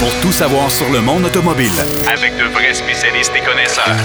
pour 0.00 0.10
tout 0.20 0.32
savoir 0.32 0.70
sur 0.70 0.90
le 0.90 1.00
monde 1.00 1.24
automobile. 1.24 1.70
Avec 2.12 2.36
de 2.36 2.44
vrais 2.52 2.74
spécialistes 2.74 3.32
et 3.36 3.40
connaisseurs. 3.44 3.96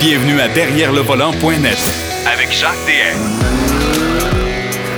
Bienvenue 0.00 0.40
à 0.40 0.48
Derrière 0.48 0.92
le 0.92 1.00
volant.net 1.00 1.78
Avec 2.32 2.52
Jacques 2.52 2.74
DM. 2.86 3.18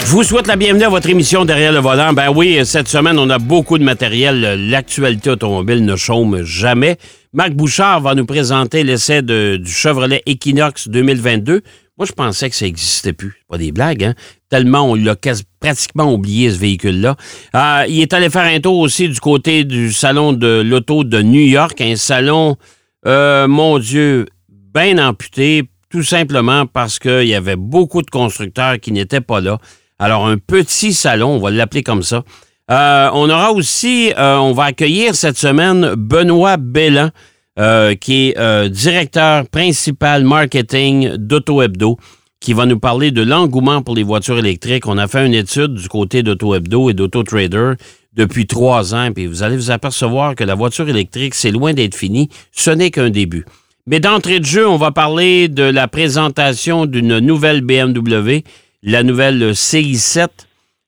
Je 0.04 0.10
vous 0.12 0.22
souhaite 0.22 0.46
la 0.46 0.56
bienvenue 0.56 0.84
à 0.84 0.88
votre 0.88 1.08
émission 1.08 1.44
Derrière 1.44 1.72
le 1.72 1.80
volant. 1.80 2.12
Ben 2.12 2.30
oui, 2.34 2.64
cette 2.64 2.88
semaine, 2.88 3.18
on 3.18 3.28
a 3.30 3.38
beaucoup 3.38 3.76
de 3.78 3.84
matériel. 3.84 4.68
L'actualité 4.70 5.30
automobile 5.30 5.84
ne 5.84 5.96
chôme 5.96 6.42
jamais. 6.42 6.96
Marc 7.32 7.52
Bouchard 7.52 8.00
va 8.00 8.14
nous 8.14 8.26
présenter 8.26 8.84
l'essai 8.84 9.22
de- 9.22 9.56
du 9.60 9.70
Chevrolet 9.70 10.22
Equinox 10.26 10.88
2022. 10.88 11.62
Moi, 11.98 12.06
je 12.06 12.12
pensais 12.12 12.48
que 12.50 12.56
ça 12.56 12.66
n'existait 12.66 13.12
plus. 13.14 13.42
Pas 13.48 13.58
des 13.58 13.72
blagues, 13.72 14.04
hein? 14.04 14.14
Tellement 14.48 14.90
on 14.90 14.94
l'a 14.94 15.16
quasi- 15.16 15.44
pratiquement 15.66 16.12
oublié, 16.12 16.48
ce 16.52 16.58
véhicule-là. 16.58 17.16
Euh, 17.56 17.84
il 17.88 18.00
est 18.00 18.12
allé 18.12 18.30
faire 18.30 18.44
un 18.44 18.60
tour 18.60 18.78
aussi 18.78 19.08
du 19.08 19.18
côté 19.18 19.64
du 19.64 19.92
salon 19.92 20.32
de 20.32 20.62
l'auto 20.64 21.02
de 21.02 21.20
New 21.22 21.40
York, 21.40 21.80
un 21.80 21.96
salon, 21.96 22.56
euh, 23.04 23.48
mon 23.48 23.80
Dieu, 23.80 24.26
bien 24.48 24.96
amputé, 25.04 25.64
tout 25.90 26.04
simplement 26.04 26.66
parce 26.66 27.00
qu'il 27.00 27.26
y 27.26 27.34
avait 27.34 27.56
beaucoup 27.56 28.02
de 28.02 28.10
constructeurs 28.10 28.78
qui 28.78 28.92
n'étaient 28.92 29.20
pas 29.20 29.40
là. 29.40 29.58
Alors, 29.98 30.28
un 30.28 30.38
petit 30.38 30.92
salon, 30.92 31.30
on 31.30 31.38
va 31.40 31.50
l'appeler 31.50 31.82
comme 31.82 32.04
ça. 32.04 32.22
Euh, 32.70 33.10
on 33.12 33.28
aura 33.28 33.50
aussi, 33.50 34.12
on 34.16 34.52
va 34.52 34.64
accueillir 34.64 35.16
cette 35.16 35.36
semaine 35.36 35.94
Benoît 35.96 36.58
Bellan, 36.58 37.10
euh, 37.58 37.96
qui 37.96 38.28
est 38.36 38.68
directeur 38.68 39.48
principal 39.48 40.22
marketing 40.22 41.16
d'Auto 41.16 41.60
Hebdo, 41.60 41.96
qui 42.40 42.52
va 42.52 42.66
nous 42.66 42.78
parler 42.78 43.10
de 43.10 43.22
l'engouement 43.22 43.82
pour 43.82 43.94
les 43.94 44.02
voitures 44.02 44.38
électriques. 44.38 44.86
On 44.86 44.98
a 44.98 45.08
fait 45.08 45.26
une 45.26 45.34
étude 45.34 45.74
du 45.74 45.88
côté 45.88 46.22
d'Auto 46.22 46.54
Hebdo 46.54 46.90
et 46.90 46.94
d'Auto 46.94 47.22
Trader 47.22 47.72
depuis 48.12 48.46
trois 48.46 48.94
ans, 48.94 49.10
puis 49.12 49.26
vous 49.26 49.42
allez 49.42 49.56
vous 49.56 49.70
apercevoir 49.70 50.34
que 50.34 50.44
la 50.44 50.54
voiture 50.54 50.88
électrique, 50.88 51.34
c'est 51.34 51.50
loin 51.50 51.74
d'être 51.74 51.94
fini. 51.94 52.30
Ce 52.50 52.70
n'est 52.70 52.90
qu'un 52.90 53.10
début. 53.10 53.44
Mais 53.86 54.00
d'entrée 54.00 54.40
de 54.40 54.44
jeu, 54.44 54.66
on 54.66 54.78
va 54.78 54.90
parler 54.90 55.48
de 55.48 55.62
la 55.62 55.86
présentation 55.86 56.86
d'une 56.86 57.18
nouvelle 57.18 57.60
BMW, 57.60 58.42
la 58.82 59.02
nouvelle 59.02 59.52
CI7, 59.52 60.28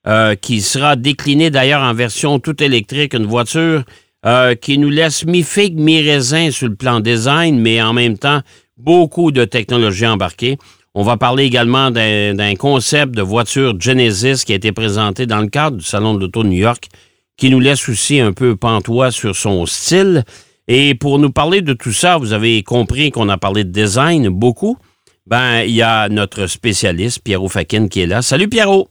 euh, 0.07 0.35
qui 0.35 0.61
sera 0.61 0.95
déclinée 0.95 1.49
d'ailleurs 1.49 1.83
en 1.83 1.93
version 1.93 2.39
tout 2.39 2.61
électrique, 2.63 3.13
une 3.13 3.25
voiture 3.25 3.83
euh, 4.25 4.55
qui 4.55 4.77
nous 4.77 4.89
laisse 4.89 5.25
mi-figue, 5.25 5.77
mi-raisin 5.79 6.51
sur 6.51 6.67
le 6.67 6.75
plan 6.75 6.99
design, 6.99 7.59
mais 7.59 7.81
en 7.81 7.93
même 7.93 8.17
temps, 8.17 8.41
beaucoup 8.75 9.31
de 9.31 9.45
technologies 9.45 10.07
embarquées. 10.07 10.57
On 10.99 11.03
va 11.03 11.15
parler 11.15 11.45
également 11.45 11.91
d'un 11.91 12.55
concept 12.55 13.15
de 13.15 13.21
voiture 13.21 13.79
Genesis 13.79 14.43
qui 14.43 14.51
a 14.51 14.57
été 14.57 14.73
présenté 14.73 15.27
dans 15.27 15.39
le 15.39 15.47
cadre 15.47 15.77
du 15.77 15.85
Salon 15.85 16.13
de 16.13 16.19
l'Auto 16.19 16.43
de 16.43 16.49
New 16.49 16.57
York, 16.57 16.89
qui 17.37 17.49
nous 17.49 17.61
laisse 17.61 17.87
aussi 17.87 18.19
un 18.19 18.33
peu 18.33 18.57
pantois 18.57 19.09
sur 19.09 19.33
son 19.33 19.65
style. 19.65 20.25
Et 20.67 20.95
pour 20.95 21.17
nous 21.17 21.31
parler 21.31 21.61
de 21.61 21.71
tout 21.71 21.93
ça, 21.93 22.17
vous 22.17 22.33
avez 22.33 22.63
compris 22.63 23.11
qu'on 23.11 23.29
a 23.29 23.37
parlé 23.37 23.63
de 23.63 23.69
design 23.69 24.27
beaucoup. 24.27 24.75
Ben, 25.25 25.61
il 25.61 25.73
y 25.73 25.81
a 25.81 26.09
notre 26.09 26.47
spécialiste, 26.47 27.23
Pierrot 27.23 27.47
Fakin, 27.47 27.87
qui 27.87 28.01
est 28.01 28.05
là. 28.05 28.21
Salut, 28.21 28.49
Pierrot! 28.49 28.89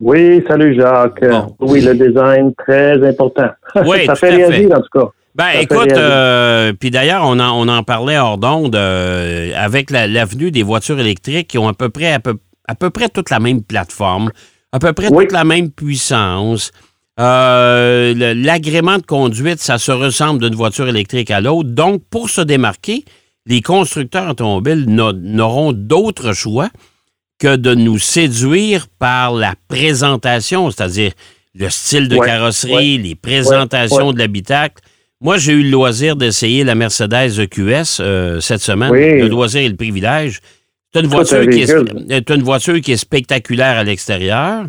Oui, 0.00 0.44
salut 0.46 0.78
Jacques. 0.78 1.26
Bon. 1.26 1.56
Oui, 1.60 1.80
le 1.80 1.94
design, 1.94 2.52
très 2.58 3.02
important. 3.08 3.48
Oui, 3.86 4.04
ça 4.04 4.16
fait 4.16 4.34
réagir 4.34 4.70
en 4.70 4.82
tout 4.82 4.98
cas. 5.00 5.08
Ben, 5.38 5.50
écoute, 5.60 5.92
euh, 5.92 6.72
puis 6.72 6.90
d'ailleurs, 6.90 7.22
on 7.24 7.38
en, 7.38 7.52
on 7.52 7.68
en 7.68 7.84
parlait 7.84 8.18
hors 8.18 8.38
d'onde, 8.38 8.74
euh, 8.74 9.52
avec 9.56 9.90
la- 9.92 10.08
l'avenue 10.08 10.50
des 10.50 10.64
voitures 10.64 10.98
électriques 10.98 11.46
qui 11.48 11.58
ont 11.58 11.68
à 11.68 11.74
peu 11.74 11.90
près, 11.90 12.12
à 12.12 12.18
peu, 12.18 12.38
à 12.66 12.74
peu 12.74 12.90
près 12.90 13.08
toute 13.08 13.30
la 13.30 13.38
même 13.38 13.62
plateforme, 13.62 14.32
à 14.72 14.80
peu 14.80 14.92
près 14.92 15.08
Oui. 15.12 15.24
toute 15.24 15.32
la 15.32 15.44
même 15.44 15.70
puissance. 15.70 16.72
Euh, 17.20 18.34
L'agrément 18.34 18.98
de 18.98 19.02
conduite, 19.06 19.60
ça 19.60 19.78
se 19.78 19.92
ressemble 19.92 20.40
d'une 20.42 20.56
voiture 20.56 20.88
électrique 20.88 21.30
à 21.30 21.40
l'autre. 21.40 21.68
Donc, 21.70 22.02
pour 22.10 22.30
se 22.30 22.40
démarquer, 22.40 23.04
les 23.46 23.62
constructeurs 23.62 24.30
automobiles 24.30 24.86
n'a- 24.88 25.12
n'auront 25.12 25.72
d'autre 25.72 26.32
choix 26.32 26.68
que 27.38 27.54
de 27.54 27.74
nous 27.76 27.98
séduire 28.00 28.86
par 28.98 29.32
la 29.34 29.54
présentation, 29.68 30.70
c'est-à-dire 30.72 31.12
le 31.54 31.70
style 31.70 32.08
de 32.08 32.16
Ouais, 32.16 32.26
carrosserie, 32.26 32.98
les 32.98 33.14
présentations 33.14 34.08
ouais. 34.08 34.12
de 34.14 34.18
l'habitacle. 34.18 34.82
Moi, 35.20 35.36
j'ai 35.36 35.52
eu 35.52 35.62
le 35.64 35.70
loisir 35.70 36.14
d'essayer 36.14 36.62
la 36.62 36.76
Mercedes 36.76 37.40
EQS 37.40 37.98
euh, 38.00 38.40
cette 38.40 38.60
semaine. 38.60 38.90
Oui. 38.92 39.20
Le 39.20 39.28
loisir 39.28 39.62
et 39.62 39.68
le 39.68 39.76
privilège. 39.76 40.40
C'est 40.92 41.00
une, 41.00 41.08
voiture 41.08 41.48
qui 41.48 41.62
est, 41.62 42.30
une 42.30 42.42
voiture 42.42 42.80
qui 42.80 42.92
est 42.92 42.96
spectaculaire 42.96 43.76
à 43.76 43.84
l'extérieur, 43.84 44.64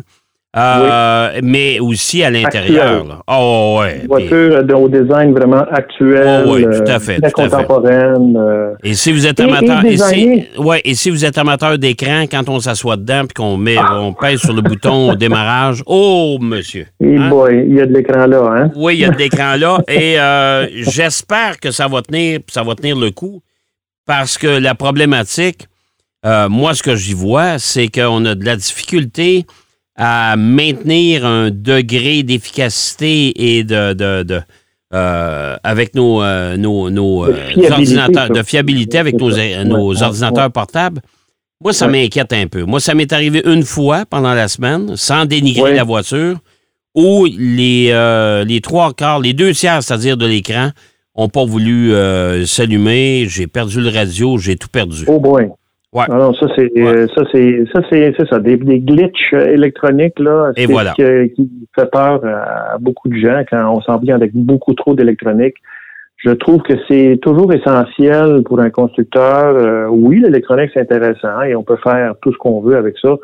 euh, 0.56 1.40
mais 1.44 1.78
aussi 1.78 2.24
à 2.24 2.30
l'intérieur. 2.30 3.22
Oh, 3.28 3.78
ouais. 3.80 4.00
Une 4.02 4.08
voiture 4.08 4.64
de- 4.64 4.74
au 4.74 4.88
design 4.88 5.32
vraiment 5.32 5.64
actuel, 5.70 6.44
Oh 6.46 6.54
oui, 6.54 6.64
euh, 6.64 6.78
tout 6.84 6.90
à 6.90 6.98
fait, 6.98 7.20
très 7.20 7.30
tout 7.30 7.40
à 7.40 7.44
fait. 7.44 7.50
contemporaine. 7.50 8.36
euh, 8.36 8.74
Et 8.82 8.94
si 8.94 9.12
vous 9.12 9.26
êtes 9.26 9.38
Et- 9.38 9.44
amateur, 9.44 9.84
et, 9.84 9.96
si, 9.96 10.02
designé. 10.02 10.48
ouais, 10.58 10.80
et 10.84 10.94
si 10.94 11.10
vous 11.10 11.24
êtes 11.24 11.38
amateur 11.38 11.78
d'écran, 11.78 12.24
quand 12.30 12.48
on 12.48 12.58
s'assoit 12.58 12.96
dedans 12.96 13.22
puis 13.26 13.34
qu'on 13.34 13.56
met, 13.56 13.76
on 13.78 14.12
pèse 14.12 14.40
sur 14.40 14.52
le 14.52 14.62
bouton 14.62 15.12
au 15.12 15.14
démarrage, 15.14 15.82
oh 15.86 16.38
monsieur. 16.40 16.86
hey 17.00 17.16
Hein? 17.16 17.28
boy, 17.28 17.64
il 17.68 17.74
y 17.76 17.80
a 17.80 17.86
de 17.86 17.92
l'écran 17.92 18.26
là, 18.26 18.42
hein? 18.56 18.70
Oui, 18.74 18.94
il 18.94 19.00
y 19.00 19.04
a 19.04 19.10
de 19.10 19.16
l'écran 19.18 19.54
là. 19.56 19.78
Et 19.86 20.18
euh, 20.18 20.66
j'espère 20.72 21.60
que 21.60 21.70
ça 21.70 21.86
va 21.86 22.02
tenir, 22.02 22.40
ça 22.48 22.64
va 22.64 22.74
tenir 22.74 22.96
le 22.96 23.10
coup, 23.12 23.40
parce 24.04 24.36
que 24.36 24.48
la 24.48 24.74
problématique, 24.74 25.68
euh, 26.26 26.48
moi, 26.48 26.74
ce 26.74 26.82
que 26.82 26.96
j'y 26.96 27.14
vois, 27.14 27.58
c'est 27.60 27.86
qu'on 27.88 28.24
a 28.24 28.34
de 28.34 28.44
la 28.44 28.56
difficulté 28.56 29.46
à 30.02 30.34
maintenir 30.36 31.26
un 31.26 31.50
degré 31.50 32.22
d'efficacité 32.22 33.58
et 33.58 33.64
de, 33.64 33.92
de- 33.92 34.22
de, 34.22 34.40
euh, 34.94 35.56
avec 35.62 35.94
nos, 35.94 36.22
euh, 36.22 36.56
nos, 36.56 36.88
nos, 36.90 37.26
De 37.26 37.32
euh, 37.32 37.36
fiabilité, 37.52 37.72
ordinateurs, 37.72 38.26
ça. 38.28 38.32
de 38.32 38.42
fiabilité 38.42 38.98
avec 38.98 39.18
nos, 39.20 39.30
Ouais, 39.32 40.02
ordinateurs 40.02 40.50
portables. 40.50 41.02
Moi, 41.62 41.74
ça 41.74 41.86
Ouais. 41.86 41.92
m'inquiète 42.04 42.32
un 42.32 42.46
peu. 42.46 42.62
Moi, 42.64 42.80
ça 42.80 42.94
m'est 42.94 43.12
arrivé 43.12 43.42
une 43.44 43.62
fois 43.62 44.06
pendant 44.08 44.32
la 44.32 44.48
semaine, 44.48 44.96
sans 44.96 45.26
dénigrer 45.26 45.62
Ouais. 45.72 45.74
la 45.76 45.84
voiture, 45.84 46.38
où 46.94 47.26
les, 47.38 47.88
euh, 47.90 48.42
les 48.44 48.62
trois 48.62 48.94
quarts, 48.94 49.20
les 49.20 49.34
deux 49.34 49.52
tiers, 49.52 49.82
c'est-à-dire 49.82 50.16
de 50.16 50.24
l'écran, 50.26 50.70
n'ont 51.16 51.28
pas 51.28 51.44
voulu 51.44 51.92
s'allumer. 52.46 53.26
J'ai 53.28 53.46
perdu 53.46 53.80
le 53.82 53.90
radio, 53.90 54.38
j'ai 54.38 54.56
tout 54.56 54.68
perdu. 54.72 55.04
Oh 55.08 55.20
boy. 55.20 55.48
Ouais. 55.92 56.04
Non, 56.08 56.18
non, 56.18 56.34
ça 56.34 56.46
c'est 56.56 56.70
Ouais. 56.76 56.86
euh, 56.86 57.06
ça 57.16 57.22
c'est 57.32 57.64
ça 57.74 57.80
c'est 57.90 58.14
ça 58.30 58.38
des, 58.38 58.56
des 58.56 58.78
glitches 58.78 59.32
euh, 59.34 59.46
électroniques 59.52 60.18
là, 60.20 60.52
Et 60.56 60.66
voilà. 60.66 60.92
qui, 60.92 61.02
qui 61.34 61.50
fait 61.74 61.90
peur 61.90 62.24
à 62.24 62.78
beaucoup 62.78 63.08
de 63.08 63.16
gens 63.16 63.42
quand 63.50 63.74
on 63.76 63.80
s'en 63.80 63.98
vient 63.98 64.14
avec 64.14 64.30
beaucoup 64.34 64.74
trop 64.74 64.94
d'électronique. 64.94 65.56
Je 66.18 66.30
trouve 66.30 66.60
que 66.62 66.74
c'est 66.88 67.18
toujours 67.22 67.52
essentiel 67.52 68.42
pour 68.44 68.60
un 68.60 68.70
constructeur. 68.70 69.56
euh, 69.56 69.86
oui, 69.88 70.20
l'électronique 70.20 70.70
c'est 70.74 70.80
intéressant 70.82 71.42
et 71.42 71.56
on 71.56 71.64
peut 71.64 71.78
faire 71.82 72.14
tout 72.22 72.30
ce 72.32 72.38
qu'on 72.38 72.60
veut 72.60 72.76
avec 72.76 72.94
ça, 73.02 73.16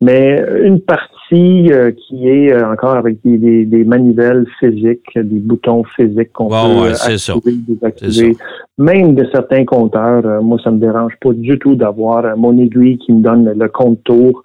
mais 0.00 0.40
une 0.62 0.80
partie 0.80 1.08
euh, 1.34 1.92
qui 1.92 2.28
est 2.28 2.52
euh, 2.52 2.70
encore 2.70 2.94
avec 2.94 3.18
des, 3.24 3.38
des, 3.38 3.64
des 3.64 3.84
manivelles 3.84 4.46
physiques, 4.60 5.14
des 5.14 5.38
boutons 5.38 5.82
physiques 5.96 6.32
qu'on 6.32 6.48
peut 6.48 6.82
ouais, 6.82 6.94
ça. 6.94 7.10
activer, 7.10 7.56
désactiver, 7.66 8.36
même 8.76 9.14
de 9.14 9.26
certains 9.32 9.64
compteurs, 9.64 10.26
euh, 10.26 10.42
moi, 10.42 10.58
ça 10.62 10.70
me 10.70 10.78
dérange 10.78 11.14
pas 11.20 11.32
du 11.32 11.58
tout 11.58 11.74
d'avoir 11.74 12.36
mon 12.36 12.58
aiguille 12.58 12.98
qui 12.98 13.12
me 13.12 13.22
donne 13.22 13.50
le 13.56 13.68
compte 13.68 14.02
tour. 14.04 14.42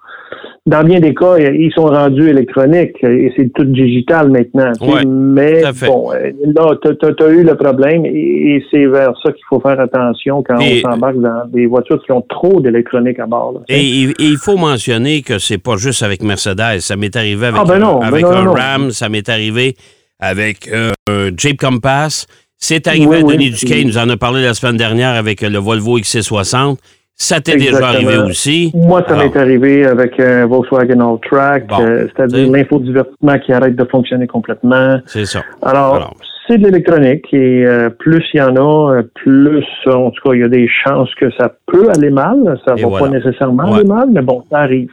Dans 0.68 0.84
bien 0.84 1.00
des 1.00 1.14
cas, 1.14 1.38
euh, 1.38 1.56
ils 1.56 1.72
sont 1.72 1.86
rendus 1.86 2.28
électroniques 2.28 2.96
euh, 3.02 3.08
et 3.08 3.32
c'est 3.34 3.50
tout 3.54 3.64
digital 3.64 4.28
maintenant. 4.30 4.70
Ouais, 4.82 5.02
mais 5.06 5.62
bon, 5.86 6.12
euh, 6.12 6.30
là, 6.44 6.74
tu 6.82 7.22
as, 7.24 7.28
eu 7.30 7.42
le 7.42 7.54
problème 7.54 8.04
et, 8.04 8.62
c'est 8.70 8.84
vers 8.84 9.12
ça 9.22 9.32
qu'il 9.32 9.44
faut 9.48 9.60
faire 9.60 9.80
attention 9.80 10.42
quand 10.46 10.58
Et- 10.60 10.82
on 10.84 10.90
s'embarque 10.90 11.16
dans 11.20 11.46
des 11.50 11.64
voitures 11.64 12.04
qui 12.04 12.12
ont 12.12 12.20
trop 12.20 12.60
d'électronique 12.60 13.18
à 13.18 13.24
bord. 13.24 13.52
là. 13.54 13.60
Et, 13.70 14.08
il 14.18 14.36
faut 14.36 14.58
mentionner 14.58 15.22
que 15.22 15.38
c'est 15.38 15.56
pas 15.56 15.76
juste 15.78 16.02
avec 16.02 16.22
Mercedes. 16.22 16.80
Ça 16.80 16.96
m'est 16.96 17.16
arrivé 17.16 17.46
avec, 17.46 17.60
Ah, 17.62 17.64
ben 17.66 17.78
non, 17.78 18.02
un, 18.02 18.10
ben 18.10 18.14
avec 18.18 18.24
non, 18.24 18.32
un 18.32 18.44
non. 18.44 18.52
Ram, 18.52 18.90
ça 18.90 19.08
m'est 19.08 19.28
arrivé 19.30 19.74
avec 20.20 20.68
euh, 20.70 20.90
un 21.08 21.30
Jeep 21.34 21.58
Compass. 21.58 22.26
C'est 22.58 22.86
arrivé 22.88 23.06
Oui, 23.06 23.16
à 23.16 23.24
oui. 23.24 23.32
Denis 23.36 23.50
Duquet, 23.52 23.80
il 23.80 23.86
nous 23.86 23.96
en 23.96 24.08
a 24.10 24.18
parlé 24.18 24.42
la 24.42 24.52
semaine 24.52 24.76
dernière 24.76 25.14
avec 25.14 25.40
le 25.40 25.58
Volvo 25.58 25.98
XC60. 25.98 26.76
Ça 27.20 27.40
t'est 27.40 27.56
déjà 27.56 27.88
arrivé 27.88 28.16
aussi. 28.18 28.70
Moi, 28.74 29.04
ça 29.08 29.16
m'est 29.16 29.36
arrivé 29.36 29.84
avec 29.84 30.20
un 30.20 30.46
Volkswagen 30.46 31.00
All-Track, 31.00 31.66
Bon, 31.66 31.80
euh, 31.80 32.06
c'est-à-dire 32.14 32.48
l'infodivertissement 32.48 33.38
qui 33.40 33.52
arrête 33.52 33.74
de 33.74 33.84
fonctionner 33.84 34.28
complètement. 34.28 35.00
C'est 35.04 35.26
ça. 35.26 35.42
Alors, 35.62 35.96
Alors. 35.96 36.16
C'est 36.48 36.58
de 36.58 36.64
l'électronique 36.64 37.26
et 37.32 37.64
euh, 37.66 37.90
plus 37.90 38.24
il 38.34 38.38
y 38.38 38.42
en 38.42 38.56
a, 38.56 38.94
euh, 38.96 39.02
plus, 39.14 39.64
en 39.86 40.10
tout 40.10 40.28
cas, 40.28 40.34
il 40.34 40.40
y 40.40 40.44
a 40.44 40.48
des 40.48 40.66
chances 40.84 41.14
que 41.16 41.30
ça 41.38 41.52
peut 41.66 41.88
aller 41.94 42.10
mal. 42.10 42.58
Ça 42.66 42.74
Et 42.76 42.82
va 42.82 42.88
voilà. 42.88 43.06
pas 43.06 43.12
nécessairement 43.12 43.70
Ouais. 43.70 43.80
aller 43.80 43.88
mal, 43.88 44.08
mais 44.12 44.22
bon, 44.22 44.42
ça 44.50 44.58
arrive. 44.60 44.90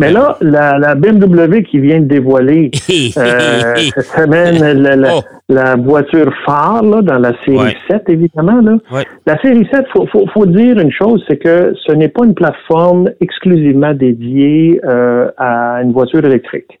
Mais 0.00 0.12
là, 0.12 0.36
la, 0.40 0.78
la 0.78 0.94
BMW 0.94 1.62
qui 1.62 1.78
vient 1.78 2.00
de 2.00 2.06
dévoiler 2.06 2.70
euh, 3.16 3.74
cette 3.94 4.04
semaine 4.04 4.82
la, 4.82 4.96
la- 4.96 5.14
Oh. 5.16 5.20
la 5.48 5.76
voiture 5.76 6.32
phare 6.44 6.82
là, 6.82 7.00
dans 7.02 7.18
la 7.18 7.32
série 7.44 7.56
Ouais. 7.58 7.76
7, 7.88 8.02
évidemment. 8.08 8.60
Là. 8.60 8.76
Ouais. 8.90 9.04
La 9.26 9.38
série 9.40 9.66
7, 9.72 9.84
faut, 9.92 10.06
faut, 10.08 10.26
faut 10.34 10.46
dire 10.46 10.78
une 10.78 10.90
chose, 10.90 11.24
c'est 11.28 11.36
que 11.36 11.72
ce 11.86 11.92
n'est 11.92 12.08
pas 12.08 12.24
une 12.24 12.34
plateforme 12.34 13.10
exclusivement 13.20 13.94
dédiée 13.94 14.80
euh, 14.84 15.28
à 15.38 15.80
une 15.82 15.92
voiture 15.92 16.24
électrique. 16.24 16.80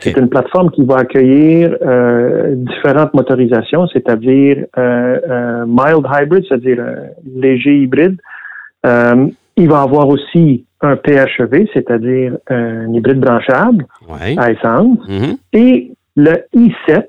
C'est 0.00 0.16
une 0.16 0.28
plateforme 0.28 0.70
qui 0.70 0.84
va 0.84 0.96
accueillir 0.96 1.76
euh, 1.82 2.54
différentes 2.54 3.12
motorisations, 3.14 3.86
c'est-à-dire 3.88 4.64
euh, 4.78 5.20
euh, 5.28 5.64
mild 5.66 6.06
hybrid, 6.10 6.44
c'est-à-dire 6.48 6.78
euh, 6.80 7.06
léger 7.36 7.76
hybride. 7.78 8.16
Il 9.56 9.68
va 9.68 9.82
avoir 9.82 10.08
aussi 10.08 10.64
un 10.80 10.96
PHEV, 10.96 11.68
c'est-à-dire 11.72 12.36
un 12.48 12.92
hybride 12.92 13.20
branchable 13.20 13.86
Ouais. 14.08 14.34
à 14.38 14.50
essence, 14.50 14.98
Mhm. 15.08 15.36
et 15.52 15.92
le 16.16 16.34
i7, 16.54 17.06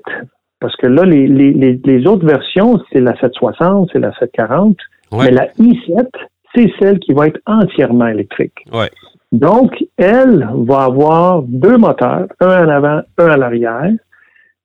parce 0.60 0.76
que 0.76 0.86
là, 0.86 1.04
les, 1.04 1.26
les, 1.26 1.52
les, 1.52 1.80
les 1.84 2.06
autres 2.06 2.24
versions, 2.26 2.80
c'est 2.92 3.00
la 3.00 3.14
760, 3.20 3.90
c'est 3.92 3.98
la 3.98 4.12
740, 4.18 4.76
Ouais. 5.12 5.24
mais 5.26 5.30
la 5.32 5.46
i7, 5.58 6.06
c'est 6.54 6.70
celle 6.80 6.98
qui 7.00 7.12
va 7.12 7.26
être 7.28 7.40
entièrement 7.46 8.06
électrique. 8.06 8.64
Ouais. 8.72 8.90
Donc, 9.32 9.84
elle 9.96 10.48
va 10.54 10.84
avoir 10.84 11.42
deux 11.42 11.76
moteurs, 11.76 12.26
un 12.40 12.66
en 12.66 12.68
avant, 12.68 13.00
un 13.18 13.26
à 13.26 13.36
l'arrière, 13.36 13.90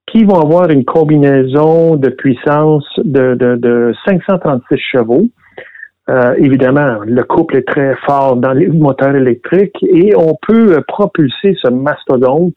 qui 0.07 0.23
vont 0.23 0.39
avoir 0.39 0.69
une 0.69 0.85
combinaison 0.85 1.95
de 1.95 2.09
puissance 2.09 2.85
de, 2.97 3.35
de, 3.35 3.55
de 3.55 3.93
536 4.05 4.77
chevaux. 4.77 5.25
Euh, 6.09 6.33
évidemment, 6.37 6.99
le 7.05 7.23
couple 7.23 7.57
est 7.57 7.67
très 7.67 7.95
fort 8.05 8.35
dans 8.35 8.53
les 8.53 8.67
moteurs 8.67 9.15
électriques 9.15 9.77
et 9.81 10.13
on 10.15 10.35
peut 10.45 10.81
propulser 10.87 11.55
ce 11.61 11.69
mastodonte, 11.69 12.55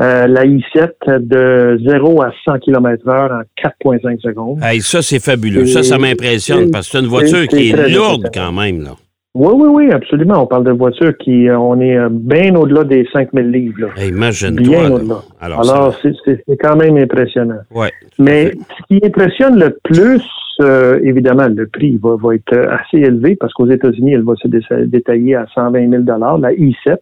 euh, 0.00 0.26
la 0.26 0.44
i7, 0.44 1.18
de 1.18 1.78
0 1.86 2.22
à 2.22 2.32
100 2.44 2.58
km 2.58 3.08
heure 3.08 3.30
en 3.30 3.42
4,5 3.62 4.20
secondes. 4.20 4.58
Hey, 4.62 4.80
ça, 4.80 5.02
c'est 5.02 5.22
fabuleux. 5.22 5.66
Ça, 5.66 5.82
ça 5.82 5.98
m'impressionne 5.98 6.70
parce 6.70 6.86
que 6.86 6.92
c'est 6.92 7.04
une 7.04 7.10
voiture 7.10 7.46
qui 7.46 7.70
est 7.70 7.88
lourde 7.88 8.30
quand 8.32 8.52
même. 8.52 8.82
Là. 8.82 8.92
Oui, 9.34 9.52
oui, 9.54 9.68
oui, 9.86 9.92
absolument. 9.92 10.42
On 10.42 10.46
parle 10.46 10.64
de 10.64 10.72
voitures 10.72 11.16
qui, 11.18 11.48
euh, 11.48 11.56
on 11.56 11.80
est 11.80 11.96
euh, 11.96 12.08
bien 12.10 12.52
au-delà 12.56 12.82
des 12.82 13.06
5000 13.12 13.48
livres. 13.50 13.80
là. 13.96 14.04
Imagine-toi. 14.04 14.64
Bien 14.64 14.88
là. 14.88 14.94
au-delà. 14.96 15.14
Alors, 15.40 15.94
c'est- 16.02 16.12
c'est 16.24 16.42
c'est 16.48 16.56
quand 16.56 16.74
même 16.76 16.96
impressionnant. 16.96 17.60
ouais. 17.72 17.92
Mais 18.18 18.50
ce 18.50 18.82
qui 18.88 19.06
impressionne 19.06 19.56
le 19.58 19.78
plus, 19.84 20.22
euh, 20.62 20.98
évidemment, 21.04 21.46
le 21.46 21.66
prix 21.68 21.96
va, 22.02 22.16
va 22.16 22.34
être 22.34 22.56
assez 22.56 22.98
élevé 22.98 23.36
parce 23.36 23.52
qu'aux 23.52 23.68
États-Unis, 23.70 24.14
elle 24.14 24.24
va 24.24 24.34
se 24.34 24.48
dé- 24.48 24.60
détailler 24.86 25.36
à 25.36 25.46
120 25.54 25.88
000 25.88 26.02
la 26.38 26.52
i7. 26.52 26.98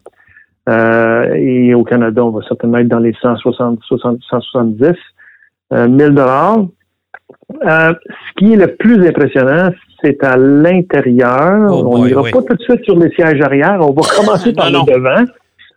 Euh, 0.69 1.33
et 1.35 1.73
au 1.75 1.83
Canada, 1.83 2.23
on 2.23 2.31
va 2.31 2.43
certainement 2.47 2.77
être 2.77 2.89
dans 2.89 2.99
les 2.99 3.15
160, 3.23 3.81
60, 3.85 4.19
170 4.29 4.93
euh, 5.73 5.89
000 5.99 6.13
euh, 6.19 7.93
Ce 7.95 8.33
qui 8.37 8.53
est 8.53 8.57
le 8.57 8.75
plus 8.77 9.07
impressionnant, 9.09 9.71
c'est 10.03 10.23
à 10.25 10.37
l'intérieur. 10.37 11.69
Oh 11.71 11.85
on 11.93 12.05
n'ira 12.05 12.23
oui. 12.23 12.31
pas 12.31 12.43
tout 12.43 12.55
de 12.55 12.62
suite 12.62 12.85
sur 12.85 12.99
les 12.99 13.11
sièges 13.11 13.41
arrière. 13.41 13.79
On 13.81 13.93
va 13.93 14.03
commencer 14.17 14.53
par 14.53 14.71
Non, 14.71 14.85
le 14.87 14.95
devant. 14.95 15.25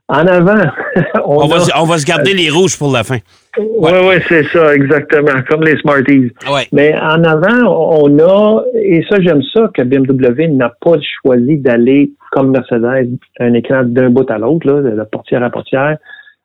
En 0.07 0.27
avant, 0.27 0.55
On, 1.25 1.47
va, 1.47 1.55
a- 1.55 1.81
on 1.81 1.85
va 1.85 1.97
se 1.97 2.05
garder 2.05 2.33
les 2.33 2.49
rouges 2.49 2.77
pour 2.77 2.91
la 2.91 3.01
fin. 3.05 3.19
oui, 3.57 3.91
oui, 4.09 4.15
c'est 4.27 4.43
ça, 4.47 4.75
exactement, 4.75 5.41
comme 5.49 5.63
les 5.63 5.77
Smarties. 5.77 6.33
Ouais. 6.51 6.67
Mais 6.73 6.93
en 6.99 7.23
avant, 7.23 8.03
on 8.03 8.19
a, 8.19 8.61
et 8.75 9.05
ça, 9.09 9.17
j'aime 9.21 9.41
ça, 9.53 9.69
que 9.73 9.83
BMW 9.83 10.49
n'a 10.49 10.73
pas 10.81 10.97
choisi 11.23 11.57
d'aller, 11.59 12.11
comme 12.33 12.51
Mercedes, 12.51 13.09
un 13.39 13.53
écran 13.53 13.83
d'un 13.85 14.09
bout 14.09 14.29
à 14.29 14.37
l'autre, 14.37 14.67
de 14.81 15.01
portière 15.09 15.43
à 15.43 15.49
portière, 15.49 15.95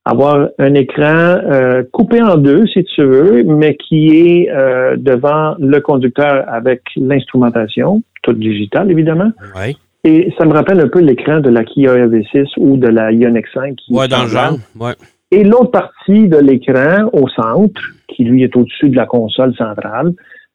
avoir 0.06 0.48
un 0.60 0.74
écran 0.74 1.02
euh, 1.04 1.82
coupé 1.92 2.22
en 2.22 2.36
deux, 2.36 2.64
si 2.68 2.84
tu 2.84 3.02
veux, 3.02 3.42
mais 3.42 3.76
qui 3.76 4.08
est 4.10 4.48
euh, 4.50 4.96
devant 4.96 5.56
le 5.58 5.80
conducteur 5.80 6.44
avec 6.46 6.82
l'instrumentation, 6.96 8.02
toute 8.22 8.38
digitale, 8.38 8.88
évidemment. 8.90 9.32
Ouais. 9.56 9.74
Et 10.04 10.32
ça 10.38 10.44
me 10.44 10.52
rappelle 10.52 10.80
un 10.80 10.86
peu 10.86 11.00
l'écran 11.00 11.40
de 11.40 11.50
la 11.50 11.64
Kia 11.64 11.96
EV6 11.96 12.46
ou 12.58 12.76
de 12.76 12.86
la 12.86 13.10
Ioniq 13.10 13.46
5. 13.52 13.74
qui 13.74 13.92
Ouais, 13.92 14.04
est 14.04 14.08
dans 14.08 14.22
le 14.22 14.28
genre. 14.28 14.56
Ouais. 14.78 14.92
Et 15.32 15.42
l'autre 15.42 15.72
partie 15.72 16.28
de 16.28 16.38
l'écran 16.38 17.10
au 17.12 17.28
centre, 17.28 17.82
qui 18.06 18.22
lui 18.22 18.44
est 18.44 18.56
au-dessus 18.56 18.88
de 18.90 18.96
la 18.96 19.06
console 19.06 19.56
centrale, 19.56 20.12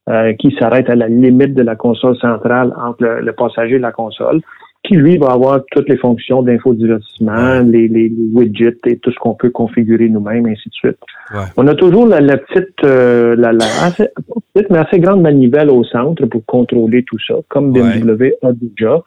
euh, 0.09 0.31
qui 0.39 0.55
s'arrête 0.57 0.89
à 0.89 0.95
la 0.95 1.09
limite 1.09 1.53
de 1.55 1.61
la 1.61 1.75
console 1.75 2.17
centrale 2.19 2.73
entre 2.81 3.03
le, 3.03 3.19
le 3.19 3.33
passager 3.33 3.75
et 3.75 3.79
la 3.79 3.91
console, 3.91 4.39
qui 4.83 4.95
lui 4.95 5.17
va 5.17 5.27
avoir 5.27 5.61
toutes 5.71 5.87
les 5.89 5.97
fonctions 5.97 6.41
d'infodivertissement, 6.41 7.59
les, 7.59 7.87
les, 7.87 8.09
les 8.09 8.29
widgets 8.33 8.77
et 8.87 8.97
tout 8.97 9.11
ce 9.11 9.19
qu'on 9.19 9.35
peut 9.35 9.51
configurer 9.51 10.09
nous-mêmes, 10.09 10.47
ainsi 10.47 10.69
de 10.69 10.73
suite. 10.73 10.97
Ouais. 11.33 11.41
On 11.55 11.67
a 11.67 11.75
toujours 11.75 12.07
la, 12.07 12.19
la 12.19 12.37
petite, 12.37 12.83
euh, 12.83 13.35
la, 13.35 13.53
la 13.53 13.65
assez, 13.83 14.07
petite, 14.53 14.69
mais 14.71 14.79
assez 14.79 14.99
grande 14.99 15.21
manivelle 15.21 15.69
au 15.69 15.83
centre 15.83 16.25
pour 16.25 16.43
contrôler 16.45 17.03
tout 17.03 17.19
ça, 17.27 17.35
comme 17.47 17.71
Ouais. 17.71 17.99
BMW 17.99 18.33
a 18.41 18.51
déjà. 18.53 19.01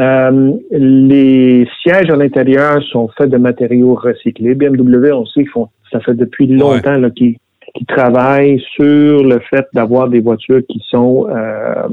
Euh, 0.00 0.52
les 0.70 1.66
sièges 1.82 2.10
à 2.10 2.16
l'intérieur 2.16 2.82
sont 2.84 3.08
faits 3.16 3.30
de 3.30 3.36
matériaux 3.36 3.94
recyclés. 3.94 4.54
BMW, 4.54 5.12
on 5.12 5.26
sait 5.26 5.42
qu'ils 5.42 5.48
font, 5.50 5.68
ça 5.92 6.00
fait 6.00 6.14
depuis 6.14 6.46
longtemps 6.46 6.98
là, 6.98 7.10
qu'ils 7.10 7.36
qu'ils 7.78 7.86
travaillent 7.86 8.60
sur 8.74 9.22
le 9.24 9.38
fait 9.48 9.66
d'avoir 9.72 10.08
des 10.08 10.20
voitures 10.20 10.60
qui 10.68 10.82
sont 10.90 11.28
euh, 11.30 11.88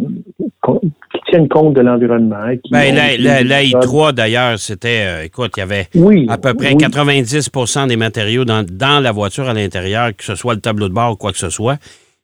qui 1.12 1.20
tiennent 1.30 1.48
compte 1.48 1.76
de 1.76 1.82
l'environnement. 1.82 2.48
qui 2.64 2.72
Ben, 2.72 2.92
ont- 2.92 2.96
la, 2.96 3.18
la, 3.18 3.44
la 3.44 3.64
i3, 3.64 4.14
d'ailleurs, 4.14 4.58
c'était, 4.58 5.04
euh, 5.06 5.24
écoute, 5.26 5.52
il 5.58 5.60
y 5.60 5.64
avait 5.64 5.86
oui, 5.96 6.26
à 6.30 6.38
peu 6.38 6.54
près 6.56 6.70
oui. 6.74 6.78
90% 6.78 7.88
des 7.88 7.98
matériaux 7.98 8.46
dans, 8.46 8.66
dans 8.70 9.02
la 9.02 9.12
voiture 9.12 9.48
à 9.48 9.54
l'intérieur, 9.54 10.10
que 10.16 10.24
ce 10.24 10.36
soit 10.36 10.56
le 10.56 10.62
tableau 10.62 10.90
de 10.90 10.94
bord 10.94 11.12
ou 11.14 11.16
quoi 11.16 11.32
que 11.32 11.38
ce 11.38 11.50
soit, 11.50 11.78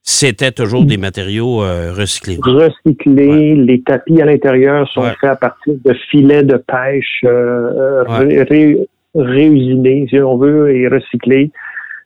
c'était 0.03 0.51
toujours 0.51 0.83
des 0.85 0.97
matériaux 0.97 1.63
euh, 1.63 1.93
recyclés. 1.95 2.39
recyclés. 2.41 3.55
Les 3.55 3.81
tapis 3.83 4.19
à 4.21 4.25
l'intérieur 4.25 4.89
sont 4.91 5.01
Ouais. 5.01 5.13
faits 5.21 5.29
à 5.29 5.35
partir 5.35 5.73
de 5.85 5.93
filets 6.09 6.43
de 6.43 6.57
pêche 6.57 7.21
euh, 7.25 8.03
Ouais. 8.05 8.17
ré- 8.17 8.43
ré- 8.43 8.77
réusinés, 9.13 10.07
si 10.09 10.19
on 10.19 10.37
veut, 10.37 10.75
et 10.75 10.87
recyclés. 10.87 11.51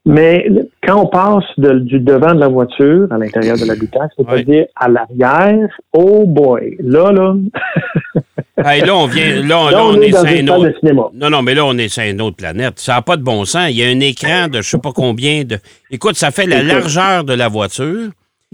Mais 0.08 0.48
quand 0.86 1.02
on 1.02 1.08
passe 1.08 1.44
de- 1.58 1.80
du 1.80 2.00
devant 2.00 2.36
de 2.36 2.40
la 2.40 2.48
voiture 2.48 3.08
à 3.12 3.18
l'intérieur 3.18 3.58
de 3.58 3.66
l'habitacle, 3.66 4.14
c'est-à-dire 4.18 4.66
à 4.76 4.88
l'arrière, 4.88 5.68
oh 5.94 6.26
boy, 6.28 6.78
là, 6.80 7.12
là, 7.12 7.34
Hey, 8.64 8.82
là, 8.82 8.96
on 8.96 9.06
vient, 9.08 9.36
là, 9.36 9.42
là, 9.42 9.72
là, 9.72 9.84
on, 9.84 9.90
on 9.98 10.02
est 10.02 10.12
dans 10.12 10.26
sur 10.26 10.34
une 10.40 10.50
autre. 10.50 10.68
de 10.70 10.76
cinéma. 10.80 11.04
Non, 11.14 11.30
non, 11.30 11.42
mais 11.42 11.54
là, 11.56 11.66
on 11.66 11.78
est 11.78 11.90
sur 11.90 12.04
une 12.04 12.22
autre 12.22 12.38
planète. 12.38 12.80
Ça 12.80 12.94
n'a 12.94 13.02
pas 13.02 13.18
de 13.18 13.22
bon 13.24 13.44
sens. 13.44 13.68
Il 13.70 13.76
y 13.78 13.84
a 13.84 13.88
un 13.88 14.00
écran 14.00 14.48
de 14.48 14.62
je 14.62 14.70
sais 14.70 14.78
pas 14.78 14.94
combien 14.96 15.44
de. 15.44 15.58
Écoute, 15.92 16.16
ça 16.16 16.32
fait 16.32 16.46
la 16.46 16.64
largeur 16.64 17.26
de 17.26 17.34
la 17.34 17.50
voiture. 17.50 18.12